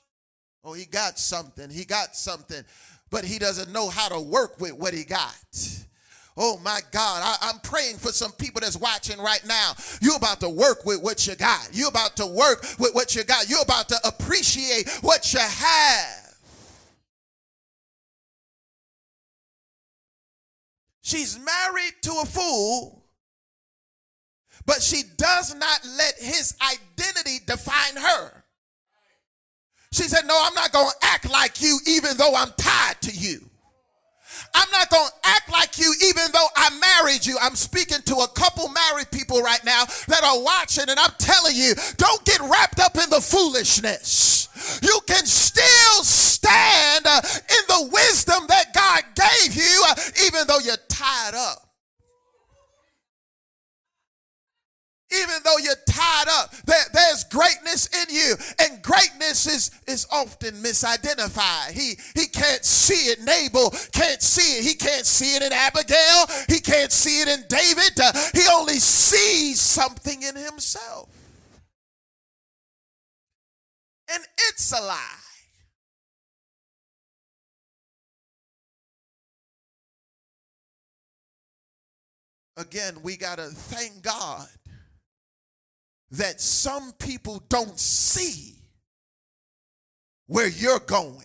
Oh, 0.65 0.73
he 0.73 0.87
got 0.87 1.19
something. 1.19 1.71
He 1.71 1.85
got 1.85 2.17
something, 2.17 2.63
but 3.11 3.25
he 3.25 3.39
doesn't 3.39 3.73
know 3.73 3.89
how 3.89 4.09
to 4.09 4.21
work 4.21 4.61
with 4.61 4.73
what 4.73 4.95
he 4.95 5.05
got. 5.05 5.35
Oh 6.41 6.57
my 6.65 6.81
God, 6.93 7.37
I, 7.43 7.51
am 7.51 7.59
praying 7.65 7.97
for 7.97 8.13
some 8.13 8.31
people 8.33 8.61
that's 8.61 8.77
watching 8.77 9.19
right 9.19 9.45
now. 9.45 9.73
You're 10.01 10.17
about 10.17 10.39
to 10.41 10.49
work 10.49 10.87
with 10.87 11.03
what 11.03 11.27
you 11.27 11.35
got. 11.35 11.71
You're 11.73 11.89
about 11.89 12.17
to 12.17 12.27
work 12.27 12.65
with 12.79 12.95
what 12.95 13.17
you 13.17 13.25
got. 13.25 13.49
You're 13.51 13.63
about 13.63 13.89
to 13.89 13.97
appreciate 14.05 14.89
what 15.01 15.35
you 15.35 15.41
have. 15.41 16.28
She's 21.09 21.39
married 21.39 21.95
to 22.03 22.11
a 22.23 22.27
fool, 22.27 23.03
but 24.67 24.83
she 24.83 25.03
does 25.17 25.55
not 25.55 25.81
let 25.97 26.15
his 26.19 26.55
identity 26.63 27.39
define 27.47 27.97
her. 27.97 28.45
She 29.93 30.03
said, 30.03 30.27
No, 30.27 30.39
I'm 30.39 30.55
not 30.55 30.71
going 30.71 30.89
to 30.89 31.07
act 31.07 31.31
like 31.31 31.63
you 31.63 31.79
even 31.87 32.17
though 32.19 32.35
I'm 32.35 32.53
tied 32.59 33.01
to 33.03 33.13
you. 33.13 33.41
I'm 34.55 34.71
not 34.71 34.91
going 34.91 35.09
to 35.09 35.29
act 35.29 35.51
like 35.51 35.79
you 35.79 35.93
even 36.05 36.25
though 36.33 36.47
I 36.55 36.71
married 36.79 37.25
you. 37.25 37.39
I'm 37.41 37.55
speaking 37.55 38.03
to 38.05 38.17
a 38.17 38.29
couple 38.29 38.69
married 38.69 39.11
people 39.11 39.41
right 39.41 39.65
now 39.65 39.85
that 40.09 40.23
are 40.23 40.43
watching, 40.43 40.85
and 40.89 40.99
I'm 41.01 41.13
telling 41.19 41.57
you, 41.57 41.75
don't 41.97 42.25
get 42.25 42.41
wrapped 42.41 42.81
up 42.81 42.97
in 42.97 43.09
the 43.09 43.21
foolishness. 43.21 44.49
You 44.83 45.01
can 45.07 45.25
still 45.25 46.05
stand 46.05 47.07
uh, 47.07 47.21
in 47.25 47.65
the 47.69 47.91
wisdom 47.93 48.45
that 48.49 48.75
God 48.75 49.03
gave 49.15 49.55
you, 49.55 49.85
uh, 49.89 49.95
even 50.27 50.47
though 50.47 50.59
you're 50.59 50.77
tied 50.99 51.35
up. 51.35 51.69
even 55.11 55.37
though 55.45 55.57
you're 55.59 55.75
tied 55.89 56.27
up 56.29 56.51
there, 56.67 56.85
there's 56.93 57.25
greatness 57.25 57.89
in 58.03 58.15
you. 58.15 58.35
And 58.61 58.83
greatness 58.83 59.47
is 59.47 59.71
is 59.87 60.07
often 60.13 60.55
misidentified. 60.57 61.73
He 61.73 61.99
he 62.15 62.27
can't 62.27 62.65
see 62.65 63.11
it. 63.11 63.21
Nabal 63.23 63.71
can't 63.93 64.21
see 64.23 64.59
it. 64.59 64.65
He 64.65 64.75
can't 64.75 65.07
see 65.07 65.37
it 65.37 65.43
in 65.43 65.53
abigail. 65.53 66.27
He 66.49 66.61
can't 66.61 66.93
see 66.93 67.23
it 67.23 67.29
in 67.29 67.45
david. 67.49 67.99
Uh, 67.99 68.13
he 68.35 68.43
only 68.53 68.79
sees 68.79 69.61
something 69.61 70.23
in 70.23 70.37
himself. 70.37 71.09
And 74.11 74.25
it's 74.51 74.73
a 74.73 74.83
lie 74.83 75.28
again 82.59 82.95
we 83.03 83.17
got 83.17 83.39
to 83.39 83.47
thank 83.47 84.03
god 84.03 84.47
that 86.11 86.41
some 86.41 86.93
people 86.99 87.43
don't 87.49 87.79
see 87.79 88.55
where 90.27 90.49
you're 90.49 90.81
going. 90.81 91.25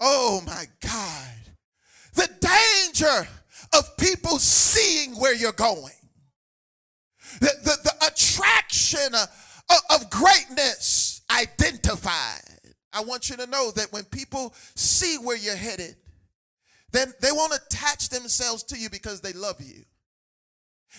Oh 0.00 0.42
my 0.44 0.64
God. 0.80 1.28
The 2.14 2.28
danger 2.40 3.28
of 3.74 3.96
people 3.96 4.38
seeing 4.38 5.12
where 5.12 5.34
you're 5.34 5.52
going. 5.52 5.92
The, 7.40 7.52
the, 7.62 7.76
the 7.84 8.06
attraction 8.06 9.14
of, 9.14 9.78
of 9.90 10.10
greatness 10.10 11.22
identified. 11.30 12.42
I 12.92 13.02
want 13.02 13.30
you 13.30 13.36
to 13.36 13.46
know 13.46 13.70
that 13.70 13.92
when 13.92 14.04
people 14.04 14.54
see 14.74 15.16
where 15.16 15.36
you're 15.36 15.56
headed, 15.56 15.96
then 16.92 17.12
they 17.20 17.32
won't 17.32 17.54
attach 17.54 18.08
themselves 18.10 18.62
to 18.64 18.78
you 18.78 18.90
because 18.90 19.20
they 19.20 19.32
love 19.32 19.60
you. 19.60 19.84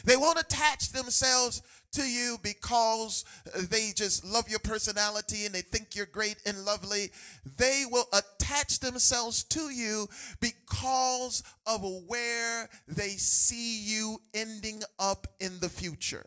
They 0.05 0.17
won't 0.17 0.39
attach 0.39 0.91
themselves 0.91 1.61
to 1.93 2.03
you 2.03 2.37
because 2.41 3.23
they 3.69 3.91
just 3.95 4.25
love 4.25 4.49
your 4.49 4.59
personality 4.59 5.45
and 5.45 5.53
they 5.53 5.61
think 5.61 5.95
you're 5.95 6.07
great 6.07 6.37
and 6.45 6.65
lovely. 6.65 7.11
They 7.57 7.83
will 7.89 8.07
attach 8.11 8.79
themselves 8.79 9.43
to 9.45 9.69
you 9.69 10.07
because 10.41 11.43
of 11.67 11.83
where 12.07 12.69
they 12.87 13.09
see 13.09 13.79
you 13.81 14.19
ending 14.33 14.81
up 14.97 15.27
in 15.39 15.59
the 15.59 15.69
future. 15.69 16.25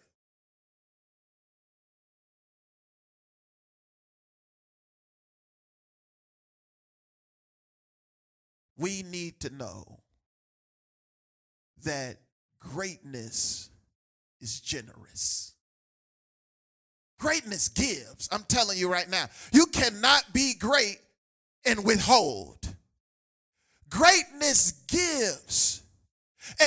We 8.79 9.03
need 9.03 9.41
to 9.41 9.51
know 9.51 10.01
that 11.85 12.19
greatness 12.59 13.71
is 14.41 14.61
generous. 14.61 15.55
Greatness 17.19 17.69
gives. 17.69 18.29
I'm 18.31 18.45
telling 18.45 18.77
you 18.77 18.91
right 18.91 19.09
now. 19.09 19.27
You 19.53 19.67
cannot 19.67 20.33
be 20.33 20.55
great 20.55 20.99
and 21.65 21.85
withhold. 21.85 22.75
Greatness 23.89 24.73
gives. 24.89 25.83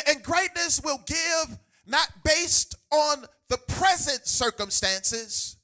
And, 0.08 0.24
greatness 0.24 0.82
will 0.84 1.02
give 1.06 1.58
not 1.86 2.10
based 2.24 2.76
on 2.92 3.26
the 3.50 3.58
present 3.58 4.28
circumstances. 4.28 5.58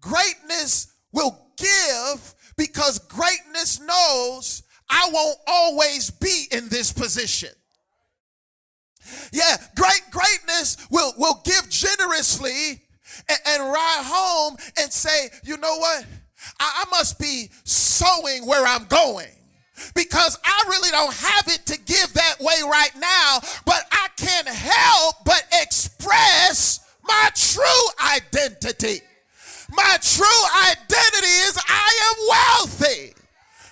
Greatness 0.00 0.92
will 1.12 1.38
give 1.56 2.34
because 2.56 2.98
greatness 3.00 3.80
knows 3.80 4.62
I 4.90 5.10
won't 5.12 5.38
always 5.46 6.10
be 6.10 6.46
in 6.50 6.68
this 6.68 6.92
position. 6.92 7.50
Yeah, 9.32 9.56
great 9.74 10.02
greatness 10.10 10.76
will, 10.90 11.12
will 11.16 11.40
give 11.44 11.68
generously 11.70 12.82
and, 13.28 13.38
and 13.46 13.62
ride 13.62 14.02
home 14.04 14.56
and 14.78 14.92
say, 14.92 15.28
you 15.44 15.56
know 15.56 15.76
what? 15.78 16.04
I, 16.60 16.84
I 16.84 16.90
must 16.90 17.18
be 17.18 17.50
sowing 17.64 18.46
where 18.46 18.66
I'm 18.66 18.84
going 18.84 19.28
because 19.94 20.38
I 20.44 20.64
really 20.68 20.90
don't 20.90 21.14
have 21.14 21.48
it 21.48 21.66
to 21.66 21.78
give 21.78 22.12
that 22.14 22.36
way 22.40 22.56
right 22.64 22.94
now, 22.98 23.40
but 23.64 23.84
I 23.92 24.08
can't 24.16 24.48
help 24.48 25.16
but 25.24 25.42
express 25.62 26.80
my 27.06 27.30
true 27.34 27.64
identity. 28.14 29.00
My 29.70 29.96
true 30.00 30.42
identity 30.70 31.34
is 31.46 31.58
I 31.68 32.10
am 32.10 32.16
wealthy. 32.28 33.14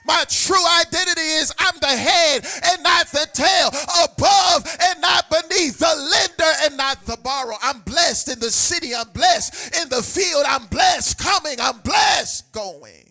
My 0.07 0.25
true 0.29 0.64
identity 0.81 1.21
is 1.21 1.53
I'm 1.59 1.79
the 1.81 1.87
head 1.87 2.47
and 2.64 2.83
not 2.83 3.09
the 3.09 3.27
tail, 3.33 3.69
above 4.05 4.77
and 4.81 5.01
not 5.01 5.29
beneath, 5.29 5.79
the 5.79 5.87
lender 5.87 6.53
and 6.62 6.77
not 6.77 7.05
the 7.07 7.19
borrower. 7.23 7.57
I'm 7.62 7.81
blessed 7.81 8.33
in 8.33 8.38
the 8.38 8.51
city, 8.51 8.95
I'm 8.95 9.11
blessed 9.11 9.77
in 9.77 9.88
the 9.88 10.03
field, 10.03 10.45
I'm 10.49 10.66
blessed 10.66 11.19
coming, 11.19 11.61
I'm 11.61 11.81
blessed 11.81 12.53
going. 12.53 13.07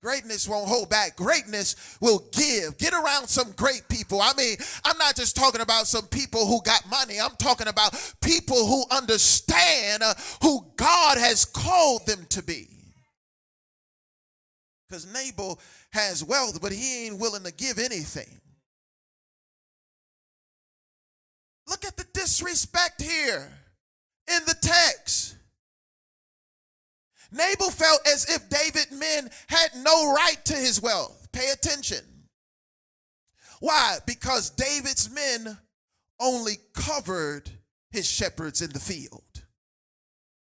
Greatness 0.00 0.48
won't 0.48 0.68
hold 0.68 0.88
back. 0.88 1.16
Greatness 1.16 1.98
will 2.00 2.24
give. 2.30 2.78
Get 2.78 2.94
around 2.94 3.26
some 3.26 3.50
great 3.52 3.82
people. 3.88 4.22
I 4.22 4.32
mean, 4.38 4.56
I'm 4.84 4.96
not 4.96 5.16
just 5.16 5.34
talking 5.34 5.60
about 5.60 5.88
some 5.88 6.06
people 6.06 6.46
who 6.46 6.62
got 6.62 6.88
money. 6.88 7.18
I'm 7.20 7.34
talking 7.34 7.66
about 7.66 8.14
people 8.22 8.64
who 8.64 8.84
understand 8.96 10.04
uh, 10.04 10.14
who 10.40 10.64
God 10.76 11.18
has 11.18 11.44
called 11.44 12.06
them 12.06 12.26
to 12.28 12.44
be. 12.44 12.77
Because 14.88 15.06
Nabal 15.12 15.60
has 15.90 16.24
wealth, 16.24 16.60
but 16.62 16.72
he 16.72 17.06
ain't 17.06 17.18
willing 17.18 17.44
to 17.44 17.52
give 17.52 17.78
anything. 17.78 18.40
Look 21.68 21.84
at 21.84 21.96
the 21.96 22.06
disrespect 22.14 23.02
here 23.02 23.52
in 24.26 24.40
the 24.46 24.56
text. 24.60 25.36
Nabal 27.30 27.70
felt 27.70 28.00
as 28.08 28.24
if 28.34 28.48
David 28.48 28.90
men 28.98 29.28
had 29.48 29.70
no 29.76 30.12
right 30.12 30.42
to 30.46 30.54
his 30.54 30.80
wealth. 30.80 31.28
Pay 31.32 31.50
attention. 31.50 32.04
Why? 33.60 33.98
Because 34.06 34.50
David's 34.50 35.10
men 35.10 35.58
only 36.20 36.54
covered 36.74 37.50
his 37.90 38.08
shepherds 38.08 38.62
in 38.62 38.70
the 38.70 38.80
field. 38.80 39.22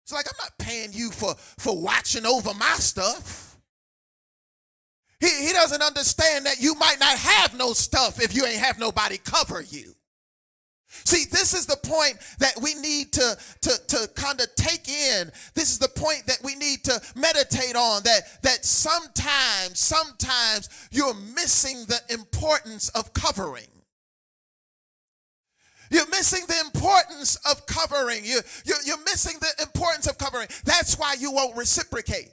It's 0.04 0.12
like 0.12 0.26
I'm 0.28 0.44
not 0.44 0.58
paying 0.58 0.92
you 0.92 1.10
for 1.10 1.34
for 1.58 1.80
watching 1.80 2.26
over 2.26 2.52
my 2.54 2.74
stuff. 2.74 3.45
He, 5.20 5.46
he 5.46 5.52
doesn't 5.52 5.82
understand 5.82 6.46
that 6.46 6.60
you 6.60 6.74
might 6.74 7.00
not 7.00 7.16
have 7.16 7.56
no 7.56 7.72
stuff 7.72 8.20
if 8.22 8.34
you 8.34 8.44
ain't 8.44 8.60
have 8.60 8.78
nobody 8.78 9.18
cover 9.18 9.62
you. 9.62 9.94
See, 11.04 11.24
this 11.30 11.52
is 11.52 11.66
the 11.66 11.76
point 11.76 12.16
that 12.38 12.54
we 12.60 12.74
need 12.74 13.12
to, 13.14 13.36
to, 13.62 13.70
to 13.88 14.08
kind 14.14 14.40
of 14.40 14.54
take 14.56 14.88
in. 14.88 15.30
This 15.54 15.70
is 15.70 15.78
the 15.78 15.88
point 15.88 16.26
that 16.26 16.38
we 16.42 16.54
need 16.54 16.84
to 16.84 17.00
meditate 17.14 17.76
on 17.76 18.02
that, 18.04 18.42
that 18.42 18.64
sometimes, 18.64 19.78
sometimes 19.78 20.68
you're 20.90 21.14
missing 21.34 21.84
the 21.86 22.00
importance 22.10 22.88
of 22.90 23.12
covering. 23.12 23.66
You're 25.90 26.08
missing 26.08 26.44
the 26.48 26.60
importance 26.64 27.36
of 27.48 27.66
covering. 27.66 28.24
You, 28.24 28.40
you're, 28.64 28.82
you're 28.84 29.04
missing 29.04 29.36
the 29.40 29.62
importance 29.62 30.06
of 30.06 30.18
covering. 30.18 30.48
That's 30.64 30.98
why 30.98 31.16
you 31.18 31.30
won't 31.30 31.56
reciprocate. 31.56 32.30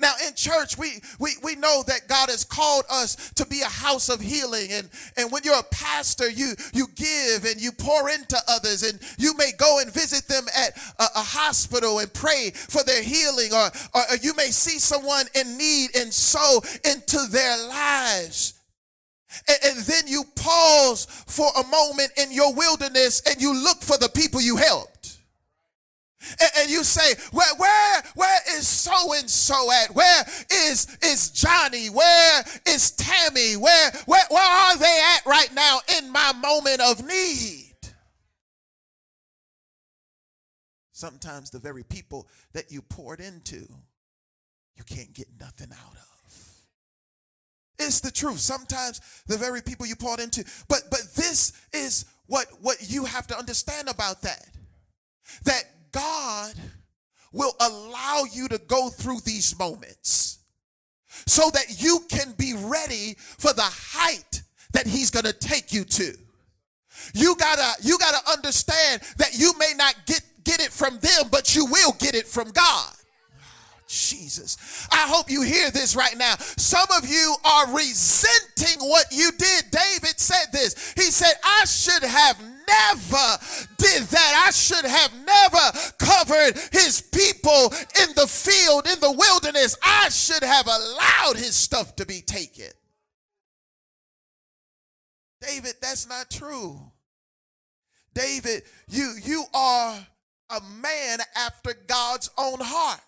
Now 0.00 0.14
in 0.26 0.34
church, 0.34 0.78
we, 0.78 1.00
we, 1.18 1.32
we 1.42 1.56
know 1.56 1.82
that 1.86 2.08
God 2.08 2.30
has 2.30 2.44
called 2.44 2.84
us 2.90 3.30
to 3.32 3.46
be 3.46 3.60
a 3.60 3.66
house 3.66 4.08
of 4.08 4.20
healing. 4.20 4.72
And, 4.72 4.88
and 5.16 5.30
when 5.30 5.42
you're 5.44 5.58
a 5.58 5.62
pastor, 5.64 6.30
you, 6.30 6.54
you 6.72 6.86
give 6.94 7.44
and 7.44 7.60
you 7.60 7.72
pour 7.72 8.08
into 8.08 8.36
others 8.48 8.82
and 8.82 8.98
you 9.18 9.36
may 9.36 9.50
go 9.58 9.80
and 9.80 9.92
visit 9.92 10.26
them 10.28 10.44
at 10.56 10.76
a, 10.98 11.04
a 11.16 11.22
hospital 11.22 11.98
and 11.98 12.12
pray 12.12 12.52
for 12.54 12.82
their 12.84 13.02
healing 13.02 13.52
or, 13.52 13.70
or, 13.94 14.02
or 14.10 14.16
you 14.22 14.34
may 14.34 14.50
see 14.50 14.78
someone 14.78 15.26
in 15.34 15.58
need 15.58 15.90
and 15.96 16.12
sow 16.12 16.60
into 16.84 17.26
their 17.30 17.56
lives. 17.68 18.54
And, 19.48 19.58
and 19.64 19.84
then 19.84 20.06
you 20.06 20.24
pause 20.36 21.06
for 21.26 21.48
a 21.58 21.66
moment 21.66 22.12
in 22.16 22.32
your 22.32 22.54
wilderness 22.54 23.22
and 23.28 23.40
you 23.40 23.52
look 23.52 23.82
for 23.82 23.98
the 23.98 24.08
people 24.08 24.40
you 24.40 24.56
helped. 24.56 25.11
And, 26.40 26.50
and 26.58 26.70
you 26.70 26.84
say, 26.84 27.14
where, 27.32 27.54
where, 27.56 28.02
where 28.14 28.40
is 28.56 28.66
so 28.66 29.14
and 29.14 29.28
so 29.28 29.70
at? 29.72 29.94
Where 29.94 30.24
is 30.50 30.96
is 31.02 31.30
Johnny? 31.30 31.88
Where 31.88 32.44
is 32.66 32.90
Tammy? 32.92 33.56
Where, 33.56 33.90
where, 34.06 34.24
where 34.30 34.42
are 34.42 34.78
they 34.78 35.00
at 35.16 35.26
right 35.26 35.52
now 35.54 35.80
in 35.98 36.10
my 36.10 36.32
moment 36.32 36.80
of 36.80 37.06
need? 37.06 37.74
Sometimes 40.92 41.50
the 41.50 41.58
very 41.58 41.82
people 41.82 42.28
that 42.52 42.70
you 42.70 42.80
poured 42.80 43.18
into, 43.20 43.66
you 44.76 44.84
can't 44.86 45.12
get 45.12 45.26
nothing 45.40 45.72
out 45.72 45.96
of. 45.96 46.12
It's 47.78 48.00
the 48.00 48.10
truth. 48.10 48.38
Sometimes 48.38 49.00
the 49.26 49.36
very 49.36 49.60
people 49.62 49.86
you 49.86 49.96
poured 49.96 50.20
into, 50.20 50.44
but 50.68 50.82
but 50.90 51.02
this 51.16 51.52
is 51.72 52.04
what 52.26 52.46
what 52.60 52.76
you 52.88 53.04
have 53.04 53.26
to 53.28 53.36
understand 53.36 53.88
about 53.88 54.22
that. 54.22 54.46
That 55.44 55.64
God 55.92 56.54
will 57.32 57.54
allow 57.60 58.24
you 58.30 58.48
to 58.48 58.58
go 58.58 58.88
through 58.88 59.20
these 59.24 59.58
moments 59.58 60.38
so 61.26 61.50
that 61.50 61.82
you 61.82 62.00
can 62.08 62.32
be 62.36 62.54
ready 62.54 63.14
for 63.18 63.52
the 63.52 63.62
height 63.62 64.42
that 64.72 64.86
he's 64.86 65.10
going 65.10 65.24
to 65.24 65.32
take 65.32 65.72
you 65.72 65.84
to. 65.84 66.16
You 67.14 67.36
got 67.36 67.58
to 67.58 67.86
you 67.86 67.98
got 67.98 68.22
to 68.22 68.32
understand 68.32 69.02
that 69.18 69.38
you 69.38 69.52
may 69.58 69.72
not 69.76 69.94
get 70.06 70.22
get 70.44 70.60
it 70.60 70.70
from 70.70 70.98
them, 70.98 71.28
but 71.30 71.54
you 71.54 71.66
will 71.66 71.92
get 71.98 72.14
it 72.14 72.26
from 72.26 72.50
God. 72.50 72.92
Jesus. 73.88 74.88
I 74.90 75.06
hope 75.06 75.30
you 75.30 75.42
hear 75.42 75.70
this 75.70 75.94
right 75.94 76.16
now. 76.16 76.36
Some 76.36 76.86
of 76.96 77.06
you 77.06 77.34
are 77.44 77.76
resenting 77.76 78.88
what 78.88 79.04
you 79.12 79.30
did. 79.32 79.64
David 79.70 80.18
said 80.18 80.46
this. 80.50 80.94
He 80.96 81.02
said, 81.02 81.34
I 81.44 81.64
should 81.66 82.02
have 82.02 82.40
never 82.72 83.38
did 83.76 84.02
that. 84.04 84.44
I 84.46 84.50
should 84.50 84.84
have 84.84 85.12
never 85.24 85.78
covered 85.98 86.58
his 86.72 87.00
people 87.00 87.72
in 88.00 88.14
the 88.14 88.26
field, 88.26 88.86
in 88.88 89.00
the 89.00 89.12
wilderness. 89.12 89.76
I 89.82 90.08
should 90.08 90.42
have 90.42 90.66
allowed 90.66 91.36
his 91.36 91.54
stuff 91.54 91.96
to 91.96 92.06
be 92.06 92.20
taken. 92.20 92.70
David, 95.40 95.74
that's 95.80 96.08
not 96.08 96.30
true. 96.30 96.78
David, 98.14 98.62
you 98.88 99.14
you 99.22 99.44
are 99.52 100.06
a 100.50 100.60
man 100.80 101.18
after 101.36 101.72
God's 101.86 102.30
own 102.38 102.58
heart. 102.60 103.00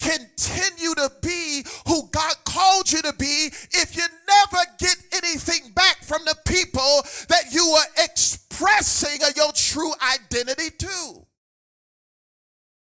Continue 0.00 0.94
to 0.94 1.12
be 1.22 1.64
who 1.86 2.08
God 2.10 2.34
called 2.44 2.90
you 2.90 3.02
to 3.02 3.12
be 3.18 3.50
if 3.72 3.96
you 3.96 4.02
never 4.28 4.64
get 4.78 4.96
anything 5.12 5.72
back 5.72 6.02
from 6.02 6.24
the 6.24 6.36
people 6.46 7.02
that 7.28 7.52
you 7.52 7.62
are 7.62 8.04
expressing 8.04 9.20
your 9.36 9.52
true 9.52 9.92
identity 10.14 10.70
to. 10.78 11.26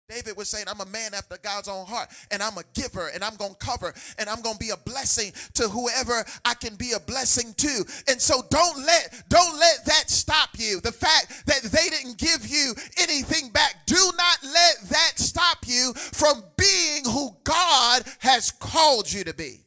David 0.08 0.38
was 0.38 0.50
saying, 0.50 0.66
I'm 0.68 0.82
a 0.82 0.86
man 0.86 1.16
after 1.16 1.36
God's 1.42 1.68
own 1.68 1.88
heart, 1.88 2.10
and 2.30 2.44
I'm 2.44 2.58
a 2.58 2.64
giver, 2.76 3.10
and 3.14 3.24
I'm 3.24 3.36
going 3.38 3.56
to 3.56 3.66
cover, 3.66 3.92
and 4.20 4.30
I'm 4.30 4.42
going 4.42 4.56
to 4.56 4.60
be 4.60 4.70
a 4.70 4.78
blessing 4.78 5.34
to 5.56 5.64
whoever 5.68 6.24
I 6.44 6.54
can 6.54 6.76
be 6.76 6.92
a 6.92 7.00
blessing 7.00 7.56
to. 7.58 7.86
And 8.08 8.22
so 8.22 8.44
don't 8.52 8.86
let 8.86 9.24
don't 9.30 9.60
let 9.60 9.84
that 9.86 10.12
stop 10.12 10.50
you. 10.58 10.80
The 10.80 10.92
fact 10.92 11.48
that 11.48 11.64
they 11.64 11.90
didn't 11.90 12.20
give 12.20 12.48
you 12.48 12.74
anything 13.00 13.50
back, 13.50 13.88
do 13.88 13.96
not 13.96 14.38
let 14.44 14.90
that 14.90 15.14
stop 15.16 15.58
you 15.66 15.94
from 15.96 16.44
being 16.56 17.04
who 17.06 17.36
God 17.44 18.04
has 18.20 18.52
called 18.52 19.12
you 19.12 19.24
to 19.24 19.34
be. 19.34 19.65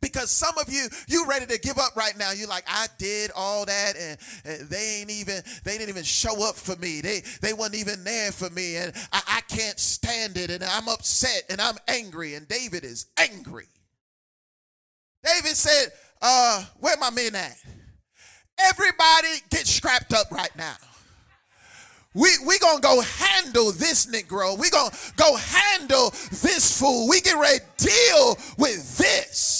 Because 0.00 0.30
some 0.30 0.56
of 0.58 0.72
you, 0.72 0.86
you 1.08 1.26
ready 1.26 1.46
to 1.46 1.58
give 1.58 1.78
up 1.78 1.94
right 1.94 2.16
now. 2.16 2.32
You're 2.32 2.48
like, 2.48 2.64
I 2.66 2.86
did 2.98 3.30
all 3.36 3.66
that 3.66 3.94
and, 3.98 4.18
and 4.44 4.68
they 4.68 5.00
ain't 5.00 5.10
even, 5.10 5.42
they 5.64 5.76
didn't 5.76 5.90
even 5.90 6.04
show 6.04 6.48
up 6.48 6.56
for 6.56 6.74
me. 6.76 7.00
They 7.00 7.22
they 7.42 7.52
wasn't 7.52 7.76
even 7.76 8.02
there 8.04 8.32
for 8.32 8.48
me. 8.50 8.76
And 8.76 8.92
I, 9.12 9.22
I 9.26 9.40
can't 9.42 9.78
stand 9.78 10.38
it. 10.38 10.50
And 10.50 10.64
I'm 10.64 10.88
upset 10.88 11.44
and 11.50 11.60
I'm 11.60 11.76
angry. 11.86 12.34
And 12.34 12.48
David 12.48 12.84
is 12.84 13.06
angry. 13.18 13.68
David 15.22 15.54
said, 15.54 15.92
uh, 16.22 16.64
where 16.78 16.96
my 16.98 17.10
men 17.10 17.34
at? 17.34 17.56
Everybody 18.58 19.28
get 19.50 19.66
strapped 19.66 20.12
up 20.12 20.30
right 20.30 20.54
now. 20.56 20.76
We 22.14 22.30
we 22.44 22.58
gonna 22.58 22.80
go 22.80 23.00
handle 23.00 23.70
this 23.70 24.06
Negro. 24.06 24.58
We 24.58 24.68
gonna 24.70 24.94
go 25.16 25.36
handle 25.36 26.10
this 26.10 26.78
fool. 26.78 27.08
We 27.08 27.20
get 27.20 27.38
ready 27.38 27.60
to 27.60 27.86
deal 27.86 28.38
with 28.58 28.98
this. 28.98 29.59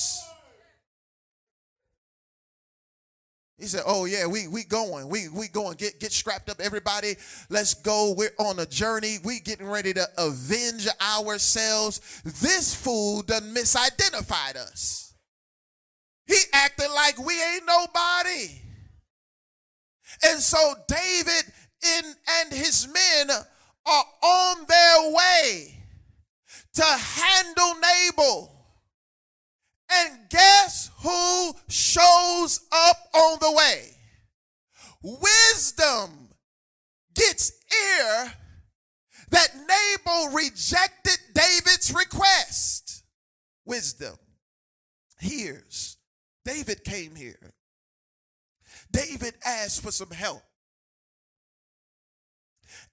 He 3.61 3.67
said, 3.67 3.83
"Oh 3.87 4.07
yeah, 4.07 4.27
we 4.27 4.49
we 4.49 4.65
going, 4.65 5.09
we 5.11 5.29
we 5.29 5.47
going. 5.49 5.77
Get 5.77 6.01
get 6.01 6.13
strapped 6.13 6.49
up, 6.49 6.61
everybody. 6.61 7.17
Let's 7.51 7.75
go. 7.75 8.15
We're 8.17 8.33
on 8.39 8.59
a 8.59 8.65
journey. 8.65 9.19
We 9.23 9.39
getting 9.39 9.67
ready 9.67 9.93
to 9.93 10.09
avenge 10.17 10.89
ourselves. 11.01 12.23
This 12.25 12.75
fool 12.75 13.21
done 13.21 13.55
misidentified 13.55 14.57
us. 14.57 15.15
He 16.27 16.39
acted 16.55 16.89
like 16.95 17.19
we 17.19 17.35
ain't 17.35 17.67
nobody. 17.67 18.63
And 20.25 20.41
so 20.41 20.75
David 20.89 21.53
in, 21.99 22.15
and 22.41 22.53
his 22.53 22.89
men 22.89 23.31
are 23.87 24.05
on 24.23 24.57
their 24.67 25.13
way 25.13 25.85
to 26.75 26.85
handle 26.85 27.75
Nabal." 27.75 28.60
And 29.93 30.29
guess 30.29 30.91
who 31.03 31.53
shows 31.69 32.61
up 32.71 32.97
on 33.15 33.39
the 33.41 33.53
way? 33.53 33.91
Wisdom 35.03 36.29
gets 37.15 37.53
ear 37.73 38.33
that 39.31 39.49
Nabal 39.57 40.33
rejected 40.33 41.19
David's 41.35 41.93
request. 41.95 43.05
Wisdom 43.65 44.17
hears. 45.21 45.97
David 46.45 46.85
came 46.85 47.15
here. 47.15 47.53
David 48.93 49.35
asked 49.45 49.83
for 49.83 49.93
some 49.93 50.11
help. 50.11 50.43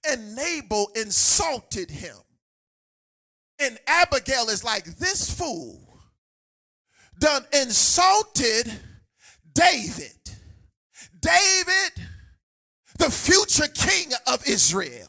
And 0.08 0.36
Nabal 0.36 0.90
insulted 0.94 1.90
him. 1.90 2.16
And 3.60 3.78
Abigail 3.86 4.48
is 4.48 4.62
like, 4.62 4.84
This 4.84 5.30
fool 5.30 5.87
done 7.18 7.44
insulted 7.52 8.72
David. 9.52 10.12
David, 11.20 12.06
the 12.98 13.10
future 13.10 13.68
king 13.68 14.12
of 14.26 14.46
Israel. 14.46 15.08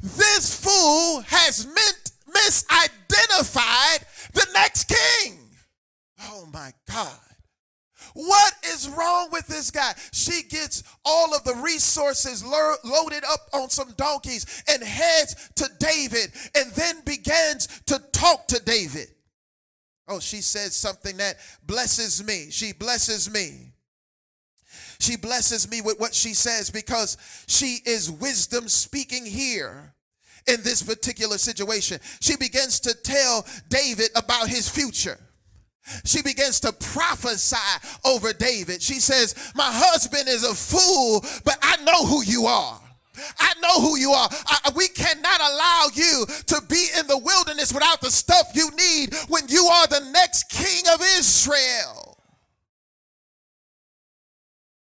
This 0.00 0.62
fool 0.62 1.22
has 1.26 1.66
meant, 1.66 2.10
misidentified 2.32 4.32
the 4.32 4.46
next 4.54 4.84
king. 4.84 5.38
Oh 6.22 6.48
my 6.52 6.72
God. 6.90 7.18
What 8.14 8.54
is 8.66 8.88
wrong 8.88 9.28
with 9.30 9.46
this 9.46 9.70
guy? 9.70 9.92
She 10.12 10.42
gets 10.42 10.82
all 11.04 11.34
of 11.34 11.44
the 11.44 11.54
resources 11.54 12.44
lo- 12.44 12.74
loaded 12.84 13.24
up 13.24 13.48
on 13.52 13.70
some 13.70 13.92
donkeys 13.96 14.62
and 14.68 14.82
heads 14.82 15.50
to 15.56 15.68
David 15.78 16.32
and 16.54 16.70
then 16.72 17.00
begins 17.04 17.68
to 17.86 17.98
talk 18.12 18.48
to 18.48 18.62
David. 18.64 19.08
Oh, 20.08 20.20
she 20.20 20.40
says 20.40 20.74
something 20.74 21.16
that 21.18 21.36
blesses 21.66 22.24
me. 22.24 22.48
She 22.50 22.72
blesses 22.72 23.30
me. 23.30 23.72
She 25.00 25.16
blesses 25.16 25.70
me 25.70 25.80
with 25.80 26.00
what 26.00 26.14
she 26.14 26.34
says 26.34 26.70
because 26.70 27.16
she 27.46 27.78
is 27.84 28.10
wisdom 28.10 28.68
speaking 28.68 29.24
here 29.24 29.94
in 30.46 30.62
this 30.62 30.82
particular 30.82 31.38
situation. 31.38 32.00
She 32.20 32.36
begins 32.36 32.80
to 32.80 32.94
tell 32.94 33.46
David 33.68 34.08
about 34.16 34.48
his 34.48 34.68
future. 34.68 35.18
She 36.04 36.22
begins 36.22 36.60
to 36.60 36.72
prophesy 36.72 37.56
over 38.04 38.32
David. 38.32 38.82
She 38.82 39.00
says, 39.00 39.52
My 39.54 39.70
husband 39.70 40.28
is 40.28 40.44
a 40.44 40.54
fool, 40.54 41.24
but 41.44 41.58
I 41.62 41.82
know 41.84 42.04
who 42.06 42.22
you 42.22 42.46
are. 42.46 42.80
I 43.38 43.54
know 43.60 43.80
who 43.80 43.98
you 43.98 44.12
are. 44.12 44.28
I, 44.30 44.72
we 44.74 44.88
cannot 44.88 45.40
allow 45.40 45.86
you 45.94 46.26
to 46.46 46.62
be 46.68 46.86
in 46.98 47.06
the 47.06 47.18
wilderness 47.18 47.72
without 47.72 48.00
the 48.00 48.10
stuff 48.10 48.48
you 48.54 48.70
need 48.76 49.14
when 49.28 49.48
you 49.48 49.64
are 49.64 49.86
the 49.86 50.10
next 50.12 50.50
king 50.50 50.84
of 50.92 51.00
Israel. 51.18 52.18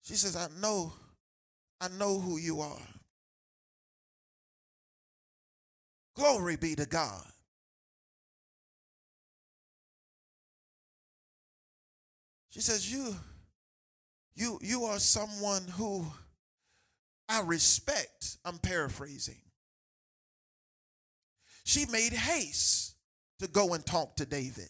She 0.02 0.14
says, 0.14 0.36
I 0.36 0.48
know, 0.60 0.92
I 1.80 1.88
know 1.88 2.18
who 2.18 2.38
you 2.38 2.60
are. 2.60 2.82
Glory 6.16 6.56
be 6.56 6.74
to 6.74 6.84
God. 6.84 7.24
She 12.50 12.60
says, 12.60 12.92
You, 12.92 13.14
you, 14.34 14.58
you 14.60 14.84
are 14.84 14.98
someone 14.98 15.62
who 15.76 16.04
I 17.30 17.42
respect, 17.42 18.38
I'm 18.44 18.58
paraphrasing. 18.58 19.40
She 21.62 21.86
made 21.86 22.12
haste 22.12 22.96
to 23.38 23.46
go 23.46 23.72
and 23.74 23.86
talk 23.86 24.16
to 24.16 24.26
David. 24.26 24.68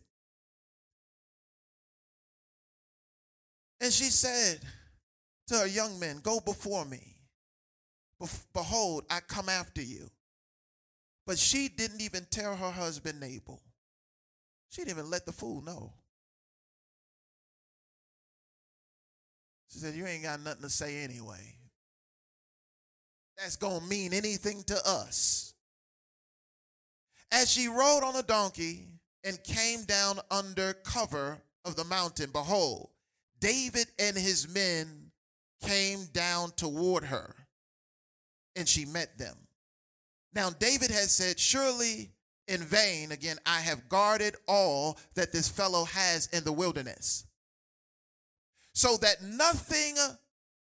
And 3.81 3.91
she 3.91 4.05
said 4.05 4.61
to 5.47 5.55
her 5.55 5.67
young 5.67 5.99
men, 5.99 6.21
Go 6.23 6.39
before 6.41 6.85
me. 6.85 7.17
Behold, 8.53 9.05
I 9.09 9.21
come 9.21 9.49
after 9.49 9.81
you. 9.81 10.11
But 11.27 11.39
she 11.39 11.69
didn't 11.69 12.03
even 12.03 12.27
tell 12.31 12.55
her 12.55 12.71
husband 12.71 13.21
Nabal. 13.21 13.63
She 14.69 14.83
didn't 14.83 14.99
even 14.99 15.11
let 15.11 15.25
the 15.25 15.33
fool 15.33 15.63
know. 15.63 15.95
She 19.73 19.79
said, 19.79 19.95
You 19.95 20.07
ain't 20.07 20.25
got 20.25 20.43
nothing 20.43 20.63
to 20.63 20.69
say 20.69 21.03
anyway. 21.03 21.57
That's 23.41 23.57
going 23.57 23.81
to 23.81 23.87
mean 23.87 24.13
anything 24.13 24.63
to 24.65 24.79
us. 24.87 25.55
As 27.33 27.51
she 27.51 27.69
rode 27.69 28.03
on 28.05 28.17
a 28.17 28.23
donkey 28.23 28.87
and 29.25 29.43
came 29.43 29.85
down 29.85 30.19
under 30.31 30.75
cover 30.75 31.39
of 31.65 31.75
the 31.75 31.85
mountain, 31.85 32.31
behold, 32.33 32.91
David 33.41 33.87
and 33.99 34.17
his 34.17 34.53
men 34.53 35.11
came 35.63 36.07
down 36.13 36.51
toward 36.51 37.05
her, 37.05 37.35
and 38.57 38.69
she 38.69 38.85
met 38.85 39.17
them. 39.17 39.37
Now, 40.35 40.51
David 40.51 40.91
had 40.91 41.09
said, 41.09 41.39
Surely 41.39 42.11
in 42.47 42.61
vain, 42.61 43.11
again, 43.11 43.39
I 43.47 43.61
have 43.61 43.89
guarded 43.89 44.35
all 44.47 44.99
that 45.15 45.33
this 45.33 45.49
fellow 45.49 45.85
has 45.85 46.27
in 46.27 46.45
the 46.45 46.53
wilderness, 46.53 47.25
so 48.75 48.99
that 48.99 49.23
nothing 49.23 49.97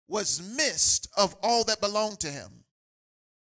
was 0.09 0.43
missed 0.57 1.09
of 1.16 1.37
all 1.41 1.62
that 1.64 1.81
belonged 1.81 2.18
to 2.20 2.31
him. 2.31 2.64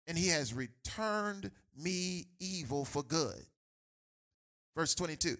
And 0.06 0.18
he 0.18 0.28
has 0.28 0.52
returned 0.52 1.50
me 1.76 2.26
evil 2.40 2.84
for 2.84 3.02
good. 3.02 3.44
Verse 4.74 4.94
22 4.94 5.36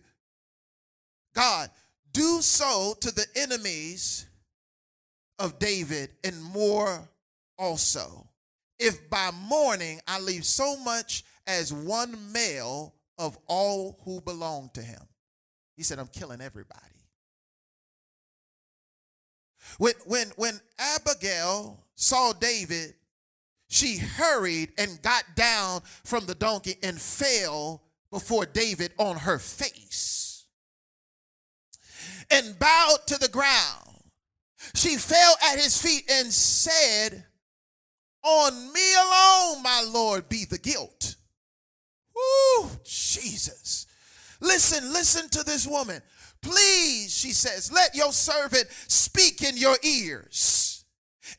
God, 1.34 1.70
do 2.12 2.40
so 2.40 2.94
to 3.00 3.10
the 3.10 3.26
enemies 3.34 4.26
of 5.38 5.58
David 5.58 6.10
and 6.22 6.42
more 6.42 7.08
also. 7.58 8.28
If 8.78 9.08
by 9.08 9.30
morning 9.30 10.00
I 10.06 10.20
leave 10.20 10.44
so 10.44 10.76
much 10.76 11.24
as 11.46 11.72
one 11.72 12.32
male 12.32 12.94
of 13.18 13.38
all 13.46 13.98
who 14.04 14.20
belong 14.20 14.70
to 14.74 14.82
him. 14.82 15.00
He 15.76 15.82
said, 15.82 15.98
I'm 15.98 16.08
killing 16.08 16.40
everybody. 16.40 16.80
When, 19.78 19.94
when, 20.06 20.28
when 20.36 20.60
Abigail 20.78 21.84
saw 21.94 22.32
David, 22.32 22.94
she 23.72 23.96
hurried 23.96 24.72
and 24.76 25.00
got 25.00 25.24
down 25.34 25.80
from 26.04 26.26
the 26.26 26.34
donkey 26.34 26.76
and 26.82 27.00
fell 27.00 27.82
before 28.10 28.44
David 28.44 28.92
on 28.98 29.16
her 29.16 29.38
face 29.38 30.44
and 32.30 32.58
bowed 32.58 32.98
to 33.06 33.18
the 33.18 33.28
ground. 33.28 34.02
She 34.74 34.98
fell 34.98 35.34
at 35.50 35.58
his 35.58 35.80
feet 35.80 36.04
and 36.10 36.30
said, 36.30 37.24
On 38.22 38.72
me 38.74 38.94
alone, 38.94 39.62
my 39.62 39.82
Lord, 39.90 40.28
be 40.28 40.44
the 40.44 40.58
guilt. 40.58 41.16
Woo, 42.14 42.68
Jesus. 42.84 43.86
Listen, 44.40 44.92
listen 44.92 45.30
to 45.30 45.42
this 45.44 45.66
woman. 45.66 46.02
Please, 46.42 47.10
she 47.10 47.30
says, 47.30 47.72
let 47.72 47.94
your 47.94 48.12
servant 48.12 48.66
speak 48.88 49.42
in 49.42 49.56
your 49.56 49.76
ears 49.82 50.71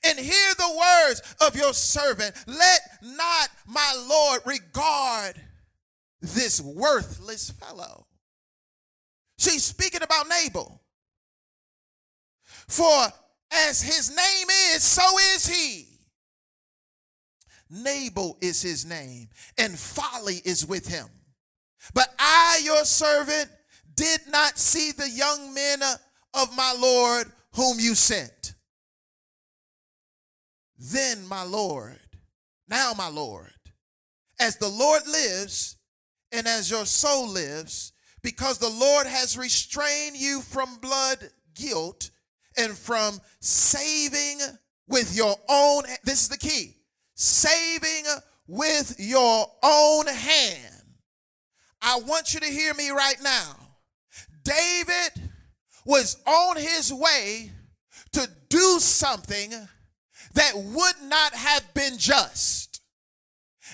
and 0.06 0.20
hear 0.20 0.54
the 0.58 0.80
words 0.80 1.36
of 1.46 1.56
your 1.56 1.74
servant. 1.74 2.36
Let 2.48 2.80
not 3.02 3.50
my 3.68 4.06
Lord 4.10 4.41
regard 4.46 5.41
this 6.22 6.62
worthless 6.62 7.52
fellow. 7.52 8.08
She's 9.38 9.64
speaking 9.64 10.04
about 10.04 10.28
Nabal. 10.28 10.82
For 12.68 13.08
as 13.52 13.82
his 13.82 14.10
name 14.10 14.48
is, 14.74 14.84
so 14.84 15.04
is 15.36 15.46
he. 15.48 15.88
Nabal 17.70 18.38
is 18.41 18.62
his 18.62 18.86
name, 18.86 19.30
and 19.58 19.78
folly 19.78 20.41
is 20.46 20.66
with 20.66 20.88
him. 20.88 21.08
But 21.94 22.08
I, 22.20 22.62
your 22.64 22.86
servant, 22.86 23.50
did 23.96 24.22
not 24.30 24.58
see 24.58 24.91
the 24.91 25.10
young 25.10 25.54
men 25.54 25.82
of 26.34 26.56
my 26.56 26.76
Lord 26.80 27.32
whom 27.56 27.80
you 27.80 27.96
sent. 27.96 28.53
Then, 30.78 31.28
my 31.28 31.44
Lord, 31.44 32.00
now, 32.68 32.94
my 32.98 33.08
Lord, 33.08 33.52
as 34.40 34.58
the 34.58 34.70
Lord 34.70 35.08
lives 35.08 35.78
and 36.32 36.48
as 36.48 36.70
your 36.70 36.86
soul 36.86 37.28
lives, 37.28 37.94
because 38.22 38.58
the 38.58 38.70
Lord 38.70 39.06
has 39.06 39.38
restrained 39.38 40.18
you 40.18 40.42
from 40.42 40.78
blood 40.78 41.20
guilt 41.56 42.10
and 42.58 42.78
from 42.78 43.20
saving 43.40 44.40
with 44.88 45.16
your 45.16 45.36
own, 45.50 45.84
this 46.04 46.24
is 46.24 46.30
the 46.30 46.38
key, 46.38 46.78
saving 47.16 48.06
with 48.48 48.96
your 48.98 49.48
own 49.62 50.08
hand. 50.08 50.84
I 51.82 52.00
want 52.00 52.34
you 52.34 52.40
to 52.40 52.46
hear 52.48 52.74
me 52.74 52.90
right 52.90 53.22
now. 53.22 53.56
David 54.44 55.30
was 55.86 56.22
on 56.26 56.56
his 56.58 56.94
way 56.94 57.52
to 58.14 58.30
do 58.50 58.80
something 58.80 59.54
that 60.34 60.54
would 60.56 60.96
not 61.04 61.34
have 61.34 61.74
been 61.74 61.98
just. 61.98 62.64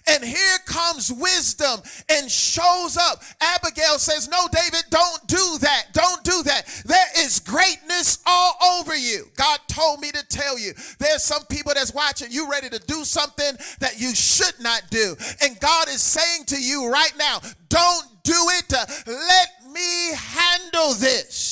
And 0.07 0.23
here 0.23 0.57
comes 0.65 1.11
wisdom 1.11 1.81
and 2.09 2.29
shows 2.31 2.97
up. 2.97 3.21
Abigail 3.41 3.99
says, 3.99 4.29
No, 4.29 4.47
David, 4.51 4.83
don't 4.89 5.27
do 5.27 5.57
that. 5.61 5.87
Don't 5.93 6.23
do 6.23 6.43
that. 6.43 6.65
There 6.85 7.07
is 7.17 7.39
greatness 7.39 8.19
all 8.25 8.53
over 8.79 8.95
you. 8.95 9.25
God 9.35 9.59
told 9.67 9.99
me 9.99 10.11
to 10.11 10.25
tell 10.27 10.57
you 10.57 10.73
there's 10.99 11.23
some 11.23 11.45
people 11.45 11.73
that's 11.75 11.93
watching 11.93 12.31
you 12.31 12.49
ready 12.49 12.69
to 12.69 12.79
do 12.79 13.03
something 13.03 13.53
that 13.79 13.99
you 13.99 14.13
should 14.15 14.59
not 14.61 14.83
do. 14.89 15.15
And 15.41 15.59
God 15.59 15.87
is 15.89 16.01
saying 16.01 16.45
to 16.47 16.61
you 16.61 16.89
right 16.89 17.13
now, 17.17 17.39
Don't 17.67 18.05
do 18.23 18.33
it. 18.33 18.73
Let 19.07 19.73
me 19.73 20.11
handle 20.15 20.93
this. 20.93 21.48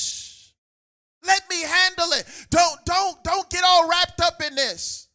Let 1.28 1.48
me 1.48 1.62
handle 1.62 2.12
it. 2.12 2.26
Don't, 2.50 2.84
don't, 2.84 3.22
don't 3.22 3.50
get 3.50 3.62
all 3.64 3.88
wrapped 3.88 4.20
up 4.20 4.42
in 4.44 4.54
this. 4.54 5.08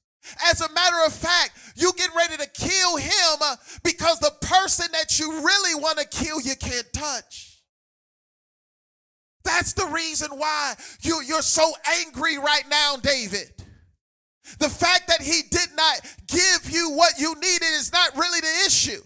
As 0.45 0.61
a 0.61 0.71
matter 0.71 0.97
of 1.05 1.11
fact, 1.11 1.51
you 1.75 1.91
get 1.97 2.09
ready 2.15 2.37
to 2.37 2.49
kill 2.53 2.97
him 2.97 3.37
uh, 3.41 3.55
because 3.83 4.19
the 4.19 4.31
person 4.41 4.85
that 4.93 5.19
you 5.19 5.29
really 5.41 5.75
want 5.75 5.97
to 5.97 6.07
kill, 6.07 6.39
you 6.39 6.55
can't 6.55 6.87
touch. 6.93 7.61
That's 9.43 9.73
the 9.73 9.87
reason 9.87 10.29
why 10.37 10.75
you, 11.01 11.21
you're 11.27 11.41
so 11.41 11.73
angry 11.99 12.37
right 12.37 12.63
now, 12.69 12.95
David. 12.95 13.51
The 14.59 14.69
fact 14.69 15.07
that 15.07 15.21
he 15.21 15.41
did 15.49 15.69
not 15.75 16.01
give 16.27 16.69
you 16.69 16.91
what 16.91 17.19
you 17.19 17.33
needed 17.35 17.73
is 17.73 17.91
not 17.91 18.15
really 18.15 18.39
the 18.39 18.65
issue. 18.65 19.01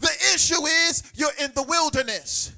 The 0.00 0.10
issue 0.34 0.66
is 0.66 1.12
you're 1.14 1.30
in 1.40 1.52
the 1.54 1.62
wilderness. 1.62 2.52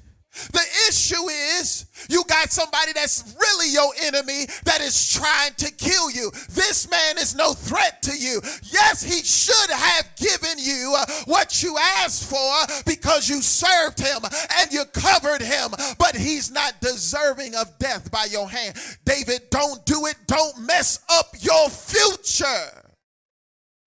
The 0.51 0.63
issue 0.87 1.29
is 1.59 1.85
you 2.09 2.23
got 2.27 2.51
somebody 2.51 2.93
that's 2.93 3.35
really 3.39 3.71
your 3.71 3.91
enemy 4.03 4.45
that 4.65 4.81
is 4.81 5.11
trying 5.11 5.53
to 5.57 5.71
kill 5.73 6.09
you. 6.11 6.31
This 6.49 6.89
man 6.89 7.17
is 7.17 7.35
no 7.35 7.53
threat 7.53 8.01
to 8.03 8.17
you. 8.17 8.41
Yes, 8.63 9.03
he 9.03 9.23
should 9.23 9.71
have 9.71 10.09
given 10.15 10.57
you 10.57 10.95
uh, 10.97 11.05
what 11.25 11.63
you 11.63 11.77
asked 11.99 12.29
for 12.29 12.83
because 12.85 13.27
you 13.29 13.41
served 13.41 13.99
him 13.99 14.19
and 14.59 14.71
you 14.71 14.83
covered 14.93 15.41
him, 15.41 15.71
but 15.97 16.15
he's 16.15 16.51
not 16.51 16.79
deserving 16.81 17.55
of 17.55 17.77
death 17.79 18.11
by 18.11 18.25
your 18.29 18.49
hand. 18.49 18.75
David, 19.05 19.49
don't 19.49 19.85
do 19.85 20.05
it. 20.05 20.15
Don't 20.27 20.59
mess 20.59 20.99
up 21.09 21.35
your 21.39 21.69
future 21.69 22.93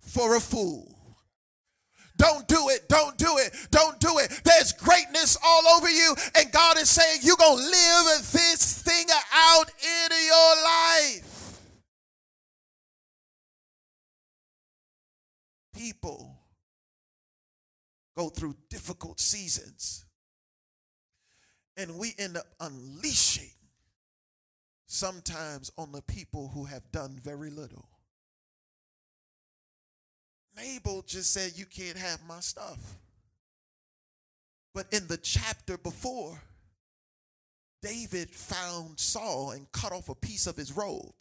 for 0.01 0.37
a 0.37 0.41
fool. 0.41 0.90
Don't 2.21 2.47
do 2.47 2.69
it. 2.69 2.87
Don't 2.87 3.17
do 3.17 3.39
it. 3.39 3.57
Don't 3.71 3.99
do 3.99 4.19
it. 4.19 4.43
There's 4.45 4.73
greatness 4.73 5.39
all 5.43 5.67
over 5.69 5.89
you. 5.89 6.15
And 6.35 6.53
God 6.53 6.77
is 6.77 6.91
saying, 6.91 7.21
you're 7.23 7.35
going 7.37 7.57
to 7.57 7.65
live 7.65 8.31
this 8.31 8.83
thing 8.83 9.07
out 9.33 9.71
in 9.83 10.09
your 10.27 10.55
life. 10.63 11.61
People 15.75 16.37
go 18.15 18.29
through 18.29 18.55
difficult 18.69 19.19
seasons. 19.19 20.05
And 21.79 21.97
we 21.97 22.13
end 22.19 22.37
up 22.37 22.45
unleashing 22.61 23.55
sometimes 24.87 25.73
on 25.79 25.93
the 25.93 26.03
people 26.03 26.51
who 26.53 26.67
have 26.67 26.93
done 26.93 27.19
very 27.23 27.49
little. 27.49 27.90
Nabal 30.61 31.03
just 31.07 31.33
said, 31.33 31.53
You 31.57 31.67
can't 31.67 31.97
have 31.97 32.21
my 32.27 32.41
stuff. 32.41 32.79
But 34.75 34.87
in 34.93 35.07
the 35.09 35.17
chapter 35.17 35.77
before, 35.77 36.41
David 37.83 38.31
found 38.31 39.01
Saul 39.01 39.53
and 39.53 39.71
cut 39.73 39.93
off 39.93 40.09
a 40.09 40.15
piece 40.15 40.47
of 40.47 40.57
his 40.57 40.77
robe. 40.77 41.15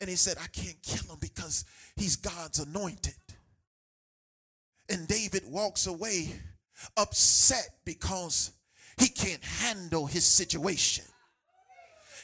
And 0.00 0.08
he 0.08 0.16
said, 0.16 0.36
I 0.38 0.46
can't 0.46 0.80
kill 0.82 1.12
him 1.12 1.18
because 1.20 1.64
he's 1.96 2.16
God's 2.16 2.60
anointed. 2.60 3.14
And 4.88 5.06
David 5.08 5.42
walks 5.46 5.86
away 5.86 6.32
upset 6.96 7.68
because 7.84 8.52
he 8.98 9.08
can't 9.08 9.44
handle 9.44 10.06
his 10.06 10.24
situation. 10.24 11.04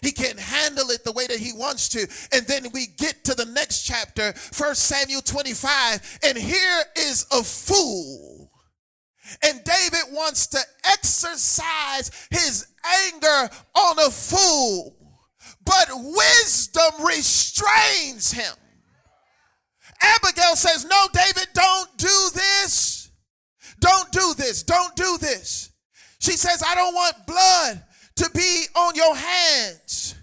He 0.04 0.12
can't 0.12 0.38
handle 0.38 0.90
it 0.90 1.02
the 1.02 1.12
way 1.12 1.26
that 1.26 1.38
he 1.38 1.54
wants 1.54 1.88
to. 1.90 2.06
And 2.32 2.46
then 2.46 2.66
we 2.74 2.88
get 2.98 3.24
to 3.24 3.34
the 3.34 3.46
next 3.46 3.84
chapter, 3.84 4.34
First 4.34 4.82
Samuel 4.82 5.22
25, 5.22 6.18
and 6.24 6.36
here 6.36 6.82
is 6.94 7.26
a 7.32 7.42
fool. 7.42 8.50
And 9.42 9.64
David 9.64 10.12
wants 10.12 10.46
to 10.48 10.58
exercise 10.84 12.28
his 12.30 12.66
anger 13.06 13.50
on 13.74 13.98
a 13.98 14.10
fool, 14.10 14.94
but 15.64 15.88
wisdom 15.90 17.06
restrains 17.06 18.30
him. 18.30 18.52
Abigail 20.02 20.54
says, 20.54 20.84
No, 20.84 21.06
David, 21.14 21.48
don't 21.54 21.96
do 21.96 22.28
this. 22.34 23.10
Don't 23.80 24.12
do 24.12 24.34
this. 24.36 24.62
Don't 24.62 24.94
do 24.96 25.16
this. 25.18 25.70
She 26.18 26.32
says, 26.32 26.62
I 26.66 26.74
don't 26.74 26.94
want 26.94 27.26
blood 27.26 27.82
to 28.16 28.30
be 28.34 28.64
on 28.74 28.94
your 28.94 29.14
hands. 29.14 30.14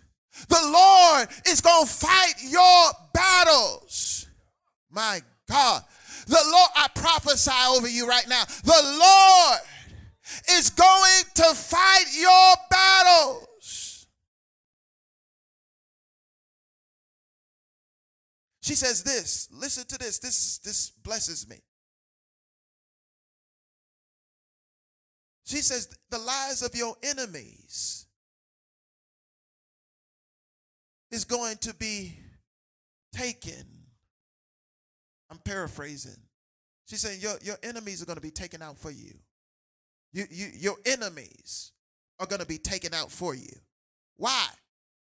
The 0.48 0.62
Lord 0.64 1.28
is 1.48 1.62
going 1.62 1.86
to 1.86 1.92
fight 1.92 2.34
your 2.48 2.92
battles. 3.14 4.28
My 4.90 5.22
God. 5.50 5.84
The 6.28 6.42
Lord, 6.52 6.70
I 6.76 6.88
prophesy 6.94 7.52
over 7.70 7.88
you 7.88 8.08
right 8.08 8.28
now. 8.28 8.44
The 8.64 8.98
Lord 9.00 9.60
is 10.52 10.70
going 10.70 11.24
to 11.36 11.44
fight 11.56 12.06
your 12.18 12.54
battles. 12.70 14.08
She 18.62 18.76
says 18.76 19.04
this. 19.04 19.50
Listen 19.52 19.86
to 19.88 19.98
this. 19.98 20.20
This 20.20 20.60
this 20.60 20.92
blesses 21.04 21.50
me. 21.50 21.58
She 25.52 25.58
says, 25.58 25.90
the 26.10 26.18
lies 26.18 26.62
of 26.62 26.74
your 26.74 26.96
enemies 27.04 28.06
is 31.12 31.26
going 31.26 31.58
to 31.58 31.74
be 31.74 32.18
taken. 33.12 33.66
I'm 35.30 35.40
paraphrasing. 35.40 36.16
She's 36.88 37.02
saying, 37.02 37.20
your, 37.20 37.34
your 37.42 37.58
enemies 37.64 38.02
are 38.02 38.06
going 38.06 38.16
to 38.16 38.22
be 38.22 38.32
taken 38.32 38.62
out 38.62 38.78
for 38.78 38.92
you. 38.92 39.12
You, 40.14 40.24
you. 40.32 40.48
Your 40.54 40.76
enemies 40.86 41.74
are 42.18 42.28
going 42.28 42.40
to 42.40 42.48
be 42.48 42.58
taken 42.58 42.94
out 42.94 43.12
for 43.12 43.36
you. 43.36 43.52
Why? 44.16 44.48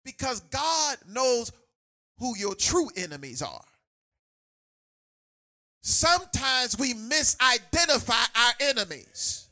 Because 0.04 0.38
God 0.38 0.98
knows 1.08 1.50
who 2.20 2.36
your 2.36 2.54
true 2.54 2.90
enemies 2.96 3.42
are. 3.42 3.64
Sometimes 5.82 6.78
we 6.78 6.94
misidentify 6.94 8.28
our 8.36 8.52
enemies. 8.60 9.47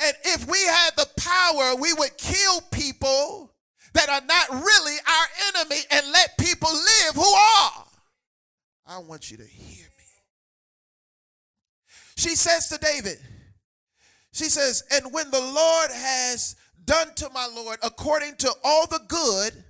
And 0.00 0.14
if 0.24 0.48
we 0.48 0.58
had 0.58 0.90
the 0.96 1.08
power, 1.16 1.76
we 1.76 1.92
would 1.92 2.16
kill 2.18 2.60
people 2.72 3.54
that 3.92 4.08
are 4.08 4.22
not 4.26 4.50
really 4.50 4.96
our 5.06 5.26
enemy 5.54 5.80
and 5.90 6.12
let 6.12 6.36
people 6.36 6.70
live 6.70 7.14
who 7.14 7.22
are. 7.22 7.84
I 8.86 8.98
want 8.98 9.30
you 9.30 9.36
to 9.38 9.44
hear 9.44 9.86
me. 9.86 10.04
She 12.16 12.36
says 12.36 12.68
to 12.68 12.78
David, 12.78 13.18
she 14.32 14.44
says, 14.44 14.82
and 14.90 15.12
when 15.12 15.30
the 15.30 15.40
Lord 15.40 15.90
has 15.92 16.56
done 16.84 17.14
to 17.16 17.30
my 17.32 17.48
Lord 17.54 17.78
according 17.82 18.36
to 18.36 18.52
all 18.64 18.86
the 18.86 19.00
good 19.08 19.64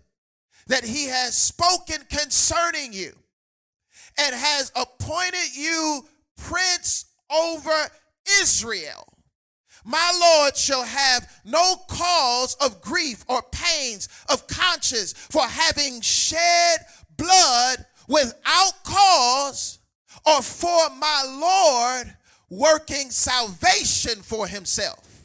that 0.66 0.85
he 0.85 1.07
has 1.07 1.37
spoken 1.37 1.99
concerning 2.11 2.93
you 2.93 3.12
and 4.18 4.35
has 4.35 4.72
appointed 4.75 5.55
you 5.55 6.07
prince 6.37 7.05
over 7.31 7.91
Israel 8.41 9.13
my 9.85 10.18
Lord 10.20 10.57
shall 10.57 10.82
have 10.82 11.41
no 11.45 11.76
cause 11.89 12.57
of 12.61 12.80
grief 12.80 13.24
or 13.28 13.43
pains 13.53 14.09
of 14.30 14.47
conscience 14.47 15.12
for 15.12 15.43
having 15.43 16.01
shed 16.01 16.78
blood 17.16 17.85
without 18.09 18.72
cause 18.85 19.78
or 20.26 20.43
for 20.43 20.91
my 20.99 21.24
Lord 21.39 22.16
working 22.49 23.11
salvation 23.11 24.22
for 24.22 24.47
himself. 24.47 25.22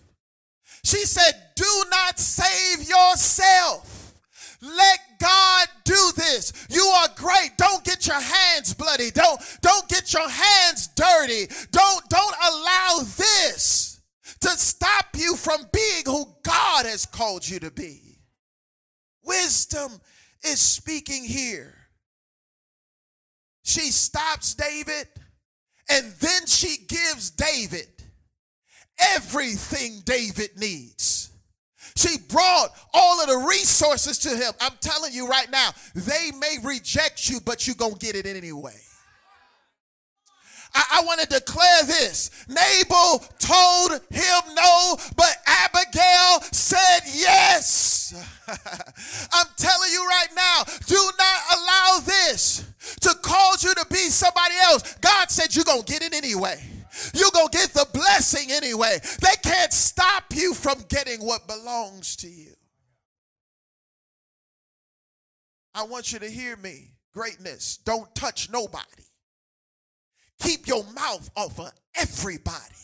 She 0.84 1.06
said, 1.06 1.34
Do 1.56 1.84
not 1.90 2.20
save 2.20 2.88
yourself. 2.88 4.14
Let 4.62 5.00
God 5.20 5.68
do 5.86 6.12
this. 6.18 6.68
You 6.70 6.84
are 6.84 7.08
great. 7.16 7.52
Don't 7.58 7.84
get 7.86 8.08
your 8.08 8.20
hands 8.20 8.74
bloody. 8.74 9.12
Don't 9.12 9.40
don't 9.62 9.88
get 9.88 10.14
your 10.14 10.28
hands 10.30 10.88
dirty. 10.88 11.48
Don't 11.72 12.10
don't 12.10 12.36
allow 12.52 13.00
this 13.18 13.89
to 14.42 14.50
stop 14.50 15.06
you 15.16 15.36
from 15.36 15.62
being 15.72 16.04
who 16.06 16.26
God 16.44 16.86
has 16.86 17.06
called 17.06 17.48
you 17.48 17.60
to 17.60 17.72
be. 17.72 18.20
Wisdom 19.24 19.92
is 20.44 20.60
speaking 20.60 21.24
here. 21.24 21.76
She 23.64 23.92
stops 23.92 24.54
David 24.54 25.08
and 25.90 26.12
then 26.20 26.46
she 26.46 26.86
gives 26.88 27.30
David 27.32 27.88
everything 29.16 30.02
David 30.06 30.58
needs. 30.58 31.32
She 31.96 32.18
brought 32.30 32.70
all 32.94 33.22
of 33.22 33.28
the 33.28 33.48
resources 33.50 34.18
to 34.20 34.30
him. 34.30 34.54
I'm 34.62 34.78
telling 34.80 35.12
you 35.14 35.28
right 35.28 35.50
now, 35.52 35.72
they 35.96 36.32
may 36.40 36.58
reject 36.64 37.30
you, 37.30 37.40
but 37.42 37.68
you're 37.68 37.76
going 37.76 37.96
to 37.96 38.00
get 38.00 38.16
it 38.16 38.26
anyway. 38.26 38.80
I, 40.74 41.00
I 41.00 41.06
want 41.06 41.22
to 41.22 41.28
declare 41.28 41.84
this. 41.84 42.46
Nabal 42.48 43.20
told 43.40 43.92
him 44.12 44.56
no, 44.56 44.98
but 45.16 45.36
Abigail 45.46 46.42
said 46.52 47.02
yes. 47.06 48.14
I'm 49.32 49.48
telling 49.58 49.92
you 49.92 50.06
right 50.08 50.30
now, 50.36 50.64
do 50.86 50.96
not 50.96 51.42
allow 51.58 52.00
this 52.06 52.66
to 53.02 53.14
cause 53.22 53.64
you 53.64 53.74
to 53.74 53.86
be 53.90 54.10
somebody 54.10 54.56
else. 54.64 54.96
God 54.96 55.30
said 55.30 55.56
you're 55.56 55.66
going 55.66 55.84
to 55.84 55.92
get 55.92 56.04
it 56.04 56.14
anyway. 56.14 56.64
You're 57.14 57.32
going 57.32 57.50
to 57.50 57.58
get 57.58 57.70
the 57.70 57.88
blessing 57.94 58.52
anyway. 58.52 58.98
They 59.22 59.36
can't 59.44 59.72
stop 59.72 60.26
you 60.34 60.54
from 60.54 60.84
getting 60.90 61.26
what 61.26 61.48
belongs 61.48 62.16
to 62.18 62.28
you. 62.28 62.52
I 65.74 65.84
want 65.84 66.12
you 66.12 66.20
to 66.20 66.30
hear 66.30 66.58
me. 66.58 66.92
Greatness. 67.14 67.78
Don't 67.78 68.14
touch 68.16 68.50
nobody. 68.52 69.04
Keep 70.40 70.68
your 70.68 70.84
mouth 70.94 71.30
off 71.36 71.60
of 71.60 71.72
everybody. 71.96 72.76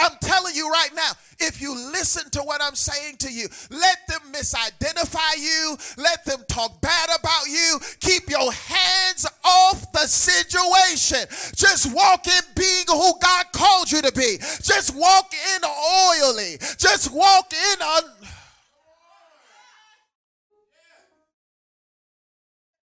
I'm 0.00 0.16
telling 0.22 0.54
you 0.54 0.70
right 0.70 0.88
now, 0.94 1.10
if 1.40 1.60
you 1.60 1.74
listen 1.74 2.30
to 2.30 2.40
what 2.40 2.62
I'm 2.62 2.74
saying 2.74 3.16
to 3.18 3.30
you, 3.30 3.48
let 3.70 3.98
them 4.08 4.20
misidentify 4.32 5.36
you, 5.38 5.76
let 5.98 6.24
them 6.24 6.42
talk 6.48 6.80
bad 6.80 7.10
about 7.18 7.46
you. 7.46 7.78
Keep 8.00 8.30
your 8.30 8.50
hands 8.50 9.26
off 9.44 9.92
the 9.92 10.06
situation. 10.06 11.18
Just 11.54 11.94
walk 11.94 12.26
in 12.26 12.42
being 12.56 12.84
who 12.88 13.12
God 13.20 13.46
called 13.52 13.92
you 13.92 14.00
to 14.00 14.12
be. 14.12 14.38
Just 14.62 14.94
walk 14.96 15.34
in 15.54 15.62
oily. 15.64 16.56
Just 16.78 17.12
walk 17.12 17.52
in 17.52 17.82
un- 17.82 18.28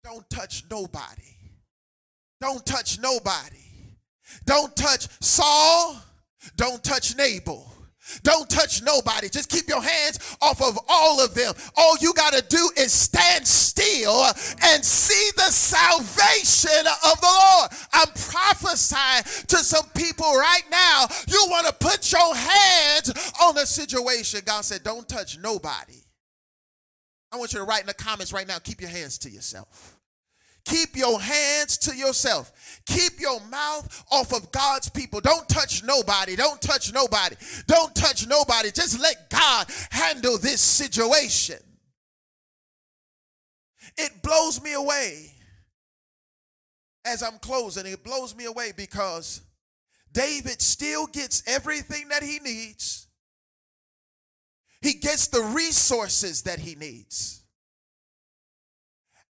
Don't 0.03 0.29
touch 0.29 0.65
nobody. 0.69 1.40
Don't 2.41 2.65
touch 2.65 2.99
nobody. 2.99 3.57
Don't 4.45 4.75
touch 4.75 5.07
Saul. 5.21 6.01
Don't 6.57 6.83
touch 6.83 7.15
Nabal. 7.15 7.67
Don't 8.23 8.49
touch 8.49 8.81
nobody. 8.81 9.29
Just 9.29 9.49
keep 9.49 9.69
your 9.69 9.81
hands 9.81 10.35
off 10.41 10.59
of 10.59 10.77
all 10.89 11.23
of 11.23 11.35
them. 11.35 11.53
All 11.77 11.95
you 12.01 12.13
got 12.13 12.33
to 12.33 12.43
do 12.49 12.71
is 12.75 12.91
stand 12.91 13.47
still 13.47 14.25
and 14.63 14.83
see 14.83 15.31
the 15.37 15.51
salvation 15.51 16.87
of 17.05 17.21
the 17.21 17.27
Lord. 17.27 17.71
I'm 17.93 18.07
prophesying 18.07 19.23
to 19.47 19.57
some 19.57 19.85
people 19.95 20.33
right 20.33 20.63
now. 20.71 21.05
You 21.27 21.45
want 21.47 21.67
to 21.67 21.73
put 21.73 22.11
your 22.11 22.35
hands 22.35 23.33
on 23.41 23.53
the 23.53 23.65
situation. 23.67 24.41
God 24.45 24.65
said, 24.65 24.83
Don't 24.83 25.07
touch 25.07 25.37
nobody. 25.37 26.01
I 27.31 27.37
want 27.37 27.53
you 27.53 27.59
to 27.59 27.65
write 27.65 27.81
in 27.81 27.87
the 27.87 27.93
comments 27.93 28.33
right 28.33 28.47
now, 28.47 28.57
keep 28.57 28.81
your 28.81 28.89
hands 28.89 29.19
to 29.19 29.29
yourself. 29.29 30.00
Keep 30.65 30.95
your 30.95 31.19
hands 31.19 31.77
to 31.79 31.95
yourself. 31.95 32.81
Keep 32.85 33.19
your 33.19 33.39
mouth 33.49 34.05
off 34.11 34.33
of 34.33 34.51
God's 34.51 34.89
people. 34.89 35.21
Don't 35.21 35.47
touch 35.49 35.83
nobody. 35.83 36.35
Don't 36.35 36.61
touch 36.61 36.93
nobody. 36.93 37.35
Don't 37.67 37.95
touch 37.95 38.27
nobody. 38.27 38.71
Just 38.71 38.99
let 38.99 39.29
God 39.29 39.67
handle 39.89 40.37
this 40.37 40.61
situation. 40.61 41.57
It 43.97 44.21
blows 44.21 44.61
me 44.61 44.73
away 44.73 45.33
as 47.05 47.23
I'm 47.23 47.39
closing. 47.39 47.85
It 47.85 48.03
blows 48.03 48.35
me 48.35 48.45
away 48.45 48.71
because 48.75 49.41
David 50.11 50.61
still 50.61 51.07
gets 51.07 51.43
everything 51.47 52.09
that 52.09 52.23
he 52.23 52.39
needs, 52.39 53.07
he 54.81 54.93
gets 54.93 55.27
the 55.27 55.41
resources 55.41 56.43
that 56.43 56.59
he 56.59 56.75
needs. 56.75 57.40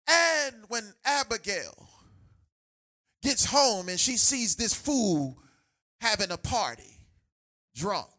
And 0.09 0.57
when 0.69 0.93
Abigail 1.05 1.89
gets 3.23 3.45
home 3.45 3.89
and 3.89 4.01
she 4.01 4.17
sees 4.17 4.57
this 4.57 4.75
fool 4.75 5.39
having 6.01 6.31
a 6.31 6.37
party, 6.37 6.99
drunk, 7.75 8.11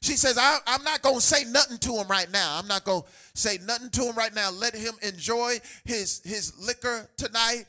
She 0.00 0.16
says, 0.16 0.36
I, 0.36 0.58
am 0.66 0.84
not 0.84 1.00
going 1.00 1.14
to 1.16 1.20
say 1.22 1.44
nothing 1.44 1.78
to 1.78 1.92
him 1.94 2.08
right 2.08 2.30
now. 2.30 2.58
I'm 2.58 2.68
not 2.68 2.84
going 2.84 3.02
to 3.02 3.08
say 3.34 3.58
nothing 3.64 3.88
to 3.90 4.02
him 4.02 4.14
right 4.14 4.34
now. 4.34 4.50
Let 4.50 4.74
him 4.74 4.92
enjoy 5.00 5.60
his, 5.84 6.20
his 6.24 6.52
liquor 6.58 7.08
tonight. 7.16 7.64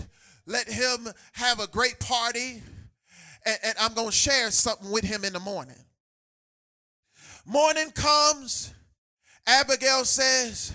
Let 0.46 0.68
him 0.68 1.08
have 1.32 1.62
a 1.62 1.68
great 1.68 1.98
party. 2.02 2.62
And, 3.46 3.58
and 3.64 3.76
I'm 3.80 3.94
going 3.94 4.10
to 4.10 4.14
share 4.14 4.52
something 4.52 4.92
with 4.92 5.06
him 5.06 5.24
in 5.24 5.32
the 5.32 5.40
morning. 5.40 5.78
Morning 7.46 7.90
comes. 7.92 8.74
Abigail 9.48 10.04
says, 10.04 10.74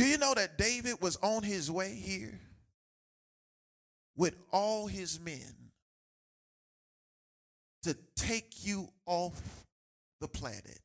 Do 0.00 0.06
you 0.06 0.16
know 0.16 0.32
that 0.32 0.56
David 0.56 0.94
was 1.02 1.16
on 1.16 1.42
his 1.42 1.70
way 1.70 1.94
here 1.94 2.40
with 4.16 4.34
all 4.50 4.86
his 4.86 5.20
men 5.20 5.54
to 7.82 7.94
take 8.16 8.64
you 8.64 8.88
off 9.04 9.66
the 10.22 10.28
planet. 10.28 10.80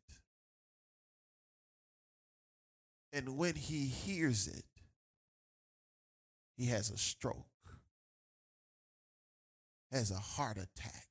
And 3.13 3.37
when 3.37 3.55
he 3.55 3.85
hears 3.87 4.49
it, 4.49 4.65
he 6.57 6.65
has 6.65 6.89
a 6.89 6.97
stroke, 6.97 7.37
has 9.93 10.11
a 10.11 10.15
heart 10.15 10.57
attack. 10.57 11.07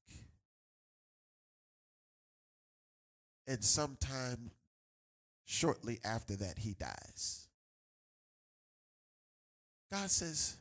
And 3.47 3.65
sometime 3.65 4.51
shortly 5.47 6.01
after 6.05 6.37
that, 6.37 6.59
he 6.59 6.75
dies. 6.75 7.44
God 9.95 10.11
says, 10.11 10.57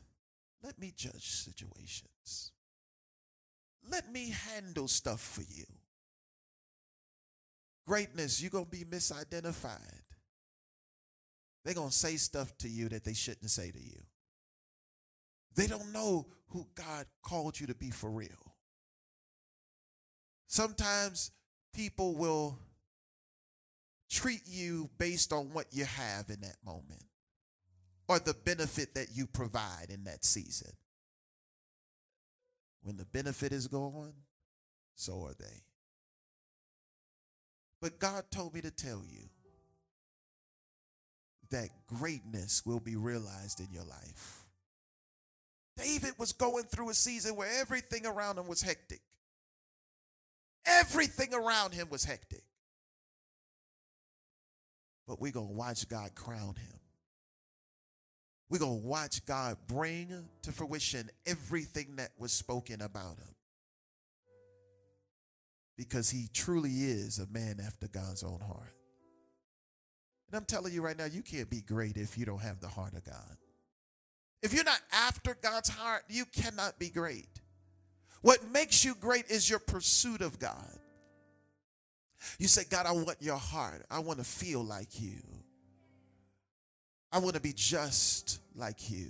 Let 0.62 0.78
me 0.78 0.92
judge 0.96 1.28
situations. 1.28 2.52
Let 3.90 4.12
me 4.12 4.32
handle 4.52 4.86
stuff 4.86 5.20
for 5.20 5.42
you. 5.42 5.64
Greatness, 7.84 8.40
you're 8.40 8.50
going 8.50 8.66
to 8.66 8.70
be 8.70 8.84
misidentified. 8.84 10.02
They're 11.64 11.74
going 11.74 11.90
to 11.90 11.94
say 11.94 12.14
stuff 12.14 12.56
to 12.58 12.68
you 12.68 12.88
that 12.90 13.02
they 13.02 13.12
shouldn't 13.12 13.50
say 13.50 13.72
to 13.72 13.80
you. 13.80 14.02
They 15.56 15.66
don't 15.66 15.92
know 15.92 16.26
who 16.50 16.68
God 16.76 17.06
called 17.24 17.58
you 17.58 17.66
to 17.66 17.74
be 17.74 17.90
for 17.90 18.10
real. 18.10 18.54
Sometimes 20.46 21.32
people 21.74 22.14
will 22.14 22.56
treat 24.08 24.42
you 24.46 24.90
based 24.96 25.32
on 25.32 25.52
what 25.52 25.66
you 25.72 25.86
have 25.86 26.30
in 26.30 26.40
that 26.42 26.56
moment 26.64 27.02
or 28.08 28.18
the 28.18 28.34
benefit 28.34 28.94
that 28.94 29.08
you 29.14 29.26
provide 29.26 29.86
in 29.88 30.04
that 30.04 30.24
season. 30.24 30.72
When 32.82 32.96
the 32.96 33.06
benefit 33.06 33.52
is 33.52 33.66
gone, 33.66 34.12
so 34.94 35.24
are 35.24 35.34
they. 35.38 35.62
But 37.80 37.98
God 37.98 38.24
told 38.30 38.54
me 38.54 38.60
to 38.60 38.70
tell 38.70 39.02
you 39.08 39.28
that 41.50 41.68
greatness 41.86 42.64
will 42.66 42.80
be 42.80 42.96
realized 42.96 43.60
in 43.60 43.68
your 43.70 43.84
life. 43.84 44.44
David 45.76 46.12
was 46.18 46.32
going 46.32 46.64
through 46.64 46.90
a 46.90 46.94
season 46.94 47.36
where 47.36 47.48
everything 47.60 48.06
around 48.06 48.38
him 48.38 48.46
was 48.46 48.62
hectic. 48.62 49.00
Everything 50.66 51.34
around 51.34 51.74
him 51.74 51.88
was 51.90 52.04
hectic. 52.04 52.44
But 55.06 55.20
we're 55.20 55.32
going 55.32 55.48
to 55.48 55.54
watch 55.54 55.88
God 55.88 56.14
crown 56.14 56.54
him. 56.54 56.80
We're 58.50 58.58
going 58.58 58.80
to 58.80 58.86
watch 58.86 59.24
God 59.26 59.56
bring 59.66 60.28
to 60.42 60.52
fruition 60.52 61.10
everything 61.26 61.96
that 61.96 62.10
was 62.18 62.32
spoken 62.32 62.82
about 62.82 63.18
him. 63.18 63.34
Because 65.76 66.10
he 66.10 66.28
truly 66.32 66.70
is 66.70 67.18
a 67.18 67.26
man 67.26 67.56
after 67.64 67.88
God's 67.88 68.22
own 68.22 68.40
heart. 68.40 68.74
And 70.28 70.36
I'm 70.36 70.44
telling 70.44 70.72
you 70.72 70.82
right 70.82 70.96
now, 70.96 71.06
you 71.06 71.22
can't 71.22 71.50
be 71.50 71.60
great 71.60 71.96
if 71.96 72.16
you 72.16 72.26
don't 72.26 72.42
have 72.42 72.60
the 72.60 72.68
heart 72.68 72.94
of 72.94 73.04
God. 73.04 73.36
If 74.42 74.52
you're 74.52 74.64
not 74.64 74.80
after 74.92 75.36
God's 75.40 75.70
heart, 75.70 76.02
you 76.08 76.24
cannot 76.26 76.78
be 76.78 76.90
great. 76.90 77.40
What 78.20 78.50
makes 78.50 78.84
you 78.84 78.94
great 78.94 79.30
is 79.30 79.48
your 79.48 79.58
pursuit 79.58 80.20
of 80.20 80.38
God. 80.38 80.78
You 82.38 82.48
say, 82.48 82.62
God, 82.68 82.86
I 82.86 82.92
want 82.92 83.16
your 83.20 83.36
heart. 83.36 83.84
I 83.90 83.98
want 83.98 84.18
to 84.18 84.24
feel 84.24 84.62
like 84.62 85.00
you. 85.00 85.22
I 87.14 87.18
want 87.18 87.36
to 87.36 87.40
be 87.40 87.52
just 87.52 88.40
like 88.56 88.90
you. 88.90 89.06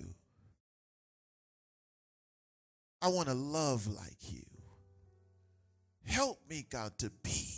I 3.01 3.09
want 3.09 3.29
to 3.29 3.35
love 3.35 3.87
like 3.87 4.31
you. 4.31 4.43
Help 6.05 6.39
me, 6.47 6.67
God, 6.69 6.93
to 6.99 7.11
be 7.23 7.49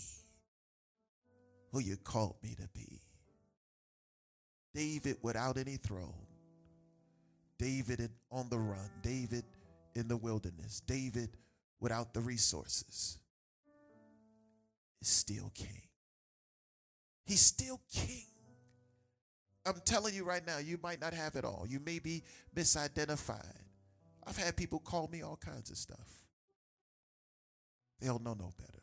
who 1.73 1.81
you 1.81 1.97
called 1.97 2.37
me 2.45 2.55
to 2.61 2.69
be. 2.73 3.01
David 4.73 5.17
without 5.21 5.59
any 5.59 5.79
throne. 5.79 6.15
David 7.59 8.09
on 8.31 8.49
the 8.49 8.59
run. 8.59 8.91
David 9.03 9.43
in 9.97 10.07
the 10.07 10.17
wilderness. 10.17 10.81
David 10.87 11.31
without 11.81 12.15
the 12.15 12.21
resources 12.21 13.19
is 15.03 15.09
still 15.09 15.51
king. 15.57 15.83
He's 17.25 17.41
still 17.41 17.81
king. 17.93 18.27
I'm 19.67 19.81
telling 19.85 20.15
you 20.15 20.25
right 20.25 20.47
now, 20.47 20.59
you 20.59 20.79
might 20.83 21.01
not 21.01 21.13
have 21.13 21.35
it 21.35 21.45
all. 21.45 21.67
You 21.69 21.81
may 21.81 21.99
be 21.99 22.23
misidentified. 22.55 23.45
I've 24.27 24.37
had 24.37 24.57
people 24.57 24.79
call 24.79 25.09
me 25.09 25.23
all 25.23 25.37
kinds 25.37 25.71
of 25.71 25.77
stuff. 25.77 26.25
They 28.01 28.07
don't 28.07 28.23
know 28.23 28.35
no 28.35 28.53
better. 28.59 28.83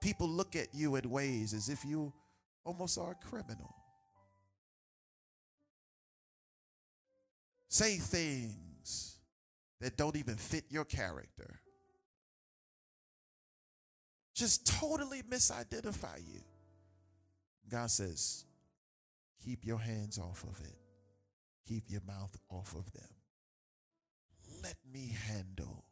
People 0.00 0.28
look 0.28 0.56
at 0.56 0.68
you 0.74 0.96
in 0.96 1.10
ways 1.10 1.54
as 1.54 1.68
if 1.68 1.84
you 1.84 2.12
almost 2.64 2.98
are 2.98 3.12
a 3.12 3.26
criminal. 3.28 3.74
Say 7.68 7.96
things 7.96 9.16
that 9.80 9.96
don't 9.96 10.16
even 10.16 10.36
fit 10.36 10.64
your 10.68 10.84
character. 10.84 11.60
Just 14.34 14.66
totally 14.66 15.22
misidentify 15.22 16.18
you. 16.18 16.40
God 17.68 17.90
says, 17.90 18.44
Keep 19.44 19.64
your 19.64 19.78
hands 19.78 20.18
off 20.18 20.44
of 20.44 20.60
it. 20.64 20.76
Keep 21.68 21.84
your 21.88 22.02
mouth 22.06 22.36
off 22.50 22.74
of 22.74 22.92
them. 22.92 23.08
Let 24.62 24.76
me 24.92 25.14
handle 25.26 25.84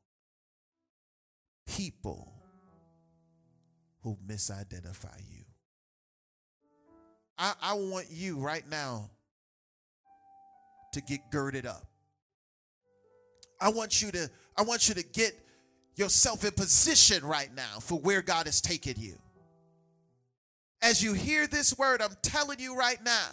people 1.66 2.32
who 4.02 4.16
misidentify 4.26 5.18
you. 5.28 5.44
I, 7.38 7.54
I 7.62 7.74
want 7.74 8.06
you 8.10 8.38
right 8.38 8.68
now 8.68 9.10
to 10.92 11.00
get 11.00 11.20
girded 11.30 11.66
up. 11.66 11.86
I 13.60 13.70
want 13.70 14.02
you 14.02 14.10
to 14.12 14.30
I 14.56 14.62
want 14.62 14.88
you 14.88 14.94
to 14.94 15.02
get 15.02 15.32
yourself 15.96 16.44
in 16.44 16.52
position 16.52 17.24
right 17.24 17.54
now 17.54 17.78
for 17.80 17.98
where 17.98 18.22
God 18.22 18.46
has 18.46 18.60
taken 18.60 18.94
you. 18.96 19.16
As 20.82 21.02
you 21.02 21.12
hear 21.12 21.46
this 21.46 21.76
word, 21.76 22.00
I'm 22.00 22.16
telling 22.22 22.58
you 22.58 22.76
right 22.76 23.02
now 23.04 23.30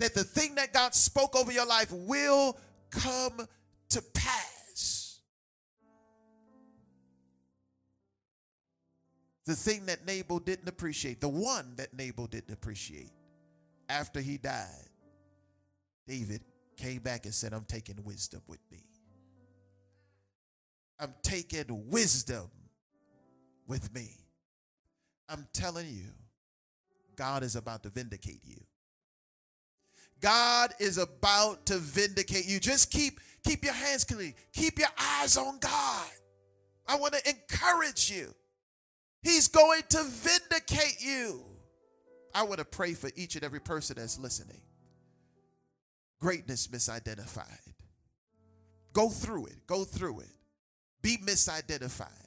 that 0.00 0.14
the 0.14 0.24
thing 0.24 0.54
that 0.56 0.72
God 0.72 0.94
spoke 0.94 1.36
over 1.36 1.52
your 1.52 1.66
life 1.66 1.92
will 1.92 2.58
come 2.90 3.46
to 3.90 4.02
pass. 4.14 5.20
The 9.46 9.54
thing 9.54 9.86
that 9.86 10.06
Nabal 10.06 10.38
didn't 10.38 10.68
appreciate, 10.68 11.20
the 11.20 11.28
one 11.28 11.74
that 11.76 11.92
Nabal 11.92 12.26
didn't 12.26 12.52
appreciate 12.52 13.10
after 13.90 14.20
he 14.20 14.38
died, 14.38 14.88
David 16.08 16.40
came 16.78 17.00
back 17.00 17.26
and 17.26 17.34
said, 17.34 17.52
I'm 17.52 17.66
taking 17.66 18.02
wisdom 18.04 18.40
with 18.46 18.60
me. 18.72 18.86
I'm 20.98 21.14
taking 21.22 21.90
wisdom 21.90 22.50
with 23.66 23.94
me. 23.94 24.23
I'm 25.28 25.46
telling 25.52 25.86
you, 25.88 26.10
God 27.16 27.42
is 27.42 27.56
about 27.56 27.82
to 27.84 27.88
vindicate 27.88 28.40
you. 28.44 28.60
God 30.20 30.72
is 30.78 30.98
about 30.98 31.66
to 31.66 31.78
vindicate 31.78 32.46
you. 32.46 32.58
Just 32.58 32.90
keep 32.90 33.20
keep 33.44 33.64
your 33.64 33.74
hands 33.74 34.04
clean. 34.04 34.34
Keep 34.52 34.78
your 34.78 34.88
eyes 34.98 35.36
on 35.36 35.58
God. 35.58 36.08
I 36.86 36.96
want 36.96 37.14
to 37.14 37.28
encourage 37.28 38.10
you. 38.10 38.34
He's 39.22 39.48
going 39.48 39.82
to 39.90 40.02
vindicate 40.02 40.96
you. 41.00 41.42
I 42.34 42.42
want 42.42 42.58
to 42.58 42.64
pray 42.64 42.94
for 42.94 43.10
each 43.16 43.36
and 43.36 43.44
every 43.44 43.60
person 43.60 43.96
that's 43.98 44.18
listening. 44.18 44.60
Greatness 46.20 46.68
misidentified. 46.68 47.72
Go 48.92 49.08
through 49.08 49.46
it. 49.46 49.66
Go 49.66 49.84
through 49.84 50.20
it. 50.20 50.30
Be 51.02 51.16
misidentified. 51.18 52.23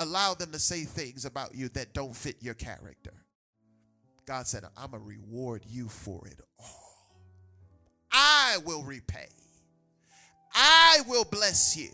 Allow 0.00 0.32
them 0.32 0.50
to 0.52 0.58
say 0.58 0.84
things 0.84 1.26
about 1.26 1.54
you 1.54 1.68
that 1.70 1.92
don't 1.92 2.16
fit 2.16 2.36
your 2.40 2.54
character. 2.54 3.12
God 4.26 4.46
said, 4.46 4.64
I'm 4.76 4.92
going 4.92 5.02
to 5.02 5.08
reward 5.08 5.62
you 5.68 5.88
for 5.88 6.26
it 6.26 6.40
all. 6.58 6.66
I 8.10 8.56
will 8.64 8.82
repay. 8.82 9.28
I 10.54 11.00
will 11.06 11.24
bless 11.24 11.76
you. 11.76 11.90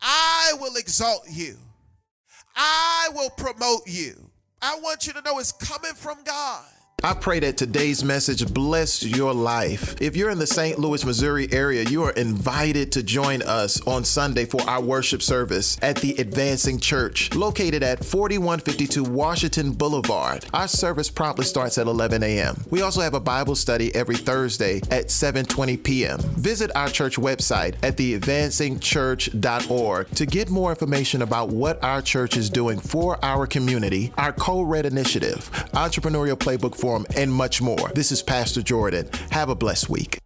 I 0.00 0.52
will 0.60 0.76
exalt 0.76 1.24
you. 1.28 1.56
I 2.54 3.08
will 3.12 3.30
promote 3.30 3.82
you. 3.86 4.30
I 4.62 4.78
want 4.78 5.06
you 5.08 5.12
to 5.12 5.22
know 5.22 5.40
it's 5.40 5.50
coming 5.50 5.94
from 5.94 6.22
God. 6.24 6.64
I 7.04 7.12
pray 7.12 7.38
that 7.40 7.58
today's 7.58 8.02
message 8.02 8.50
bless 8.54 9.02
your 9.02 9.34
life. 9.34 10.00
If 10.00 10.16
you're 10.16 10.30
in 10.30 10.38
the 10.38 10.46
St. 10.46 10.78
Louis, 10.78 11.04
Missouri 11.04 11.46
area, 11.52 11.82
you 11.82 12.02
are 12.02 12.12
invited 12.12 12.92
to 12.92 13.02
join 13.02 13.42
us 13.42 13.86
on 13.86 14.04
Sunday 14.04 14.46
for 14.46 14.62
our 14.62 14.80
worship 14.80 15.20
service 15.20 15.76
at 15.82 15.96
the 15.96 16.14
Advancing 16.16 16.80
Church, 16.80 17.34
located 17.34 17.82
at 17.82 18.02
4152 18.02 19.04
Washington 19.04 19.72
Boulevard. 19.72 20.46
Our 20.54 20.66
service 20.66 21.10
promptly 21.10 21.44
starts 21.44 21.76
at 21.76 21.88
11 21.88 22.22
a.m. 22.22 22.64
We 22.70 22.80
also 22.80 23.02
have 23.02 23.12
a 23.12 23.20
Bible 23.20 23.54
study 23.54 23.94
every 23.94 24.16
Thursday 24.16 24.78
at 24.90 25.08
7:20 25.08 25.82
p.m. 25.82 26.20
Visit 26.20 26.70
our 26.74 26.88
church 26.88 27.16
website 27.16 27.74
at 27.82 27.98
theadvancingchurch.org 27.98 30.08
to 30.08 30.24
get 30.24 30.48
more 30.48 30.70
information 30.70 31.20
about 31.20 31.50
what 31.50 31.84
our 31.84 32.00
church 32.00 32.38
is 32.38 32.48
doing 32.48 32.80
for 32.80 33.22
our 33.22 33.46
community, 33.46 34.10
our 34.16 34.32
co-red 34.32 34.86
initiative, 34.86 35.50
entrepreneurial 35.74 36.36
playbook 36.36 36.74
for 36.74 36.93
and 37.16 37.32
much 37.32 37.60
more. 37.60 37.90
This 37.94 38.12
is 38.12 38.22
Pastor 38.22 38.62
Jordan. 38.62 39.08
Have 39.30 39.48
a 39.48 39.54
blessed 39.54 39.88
week. 39.88 40.23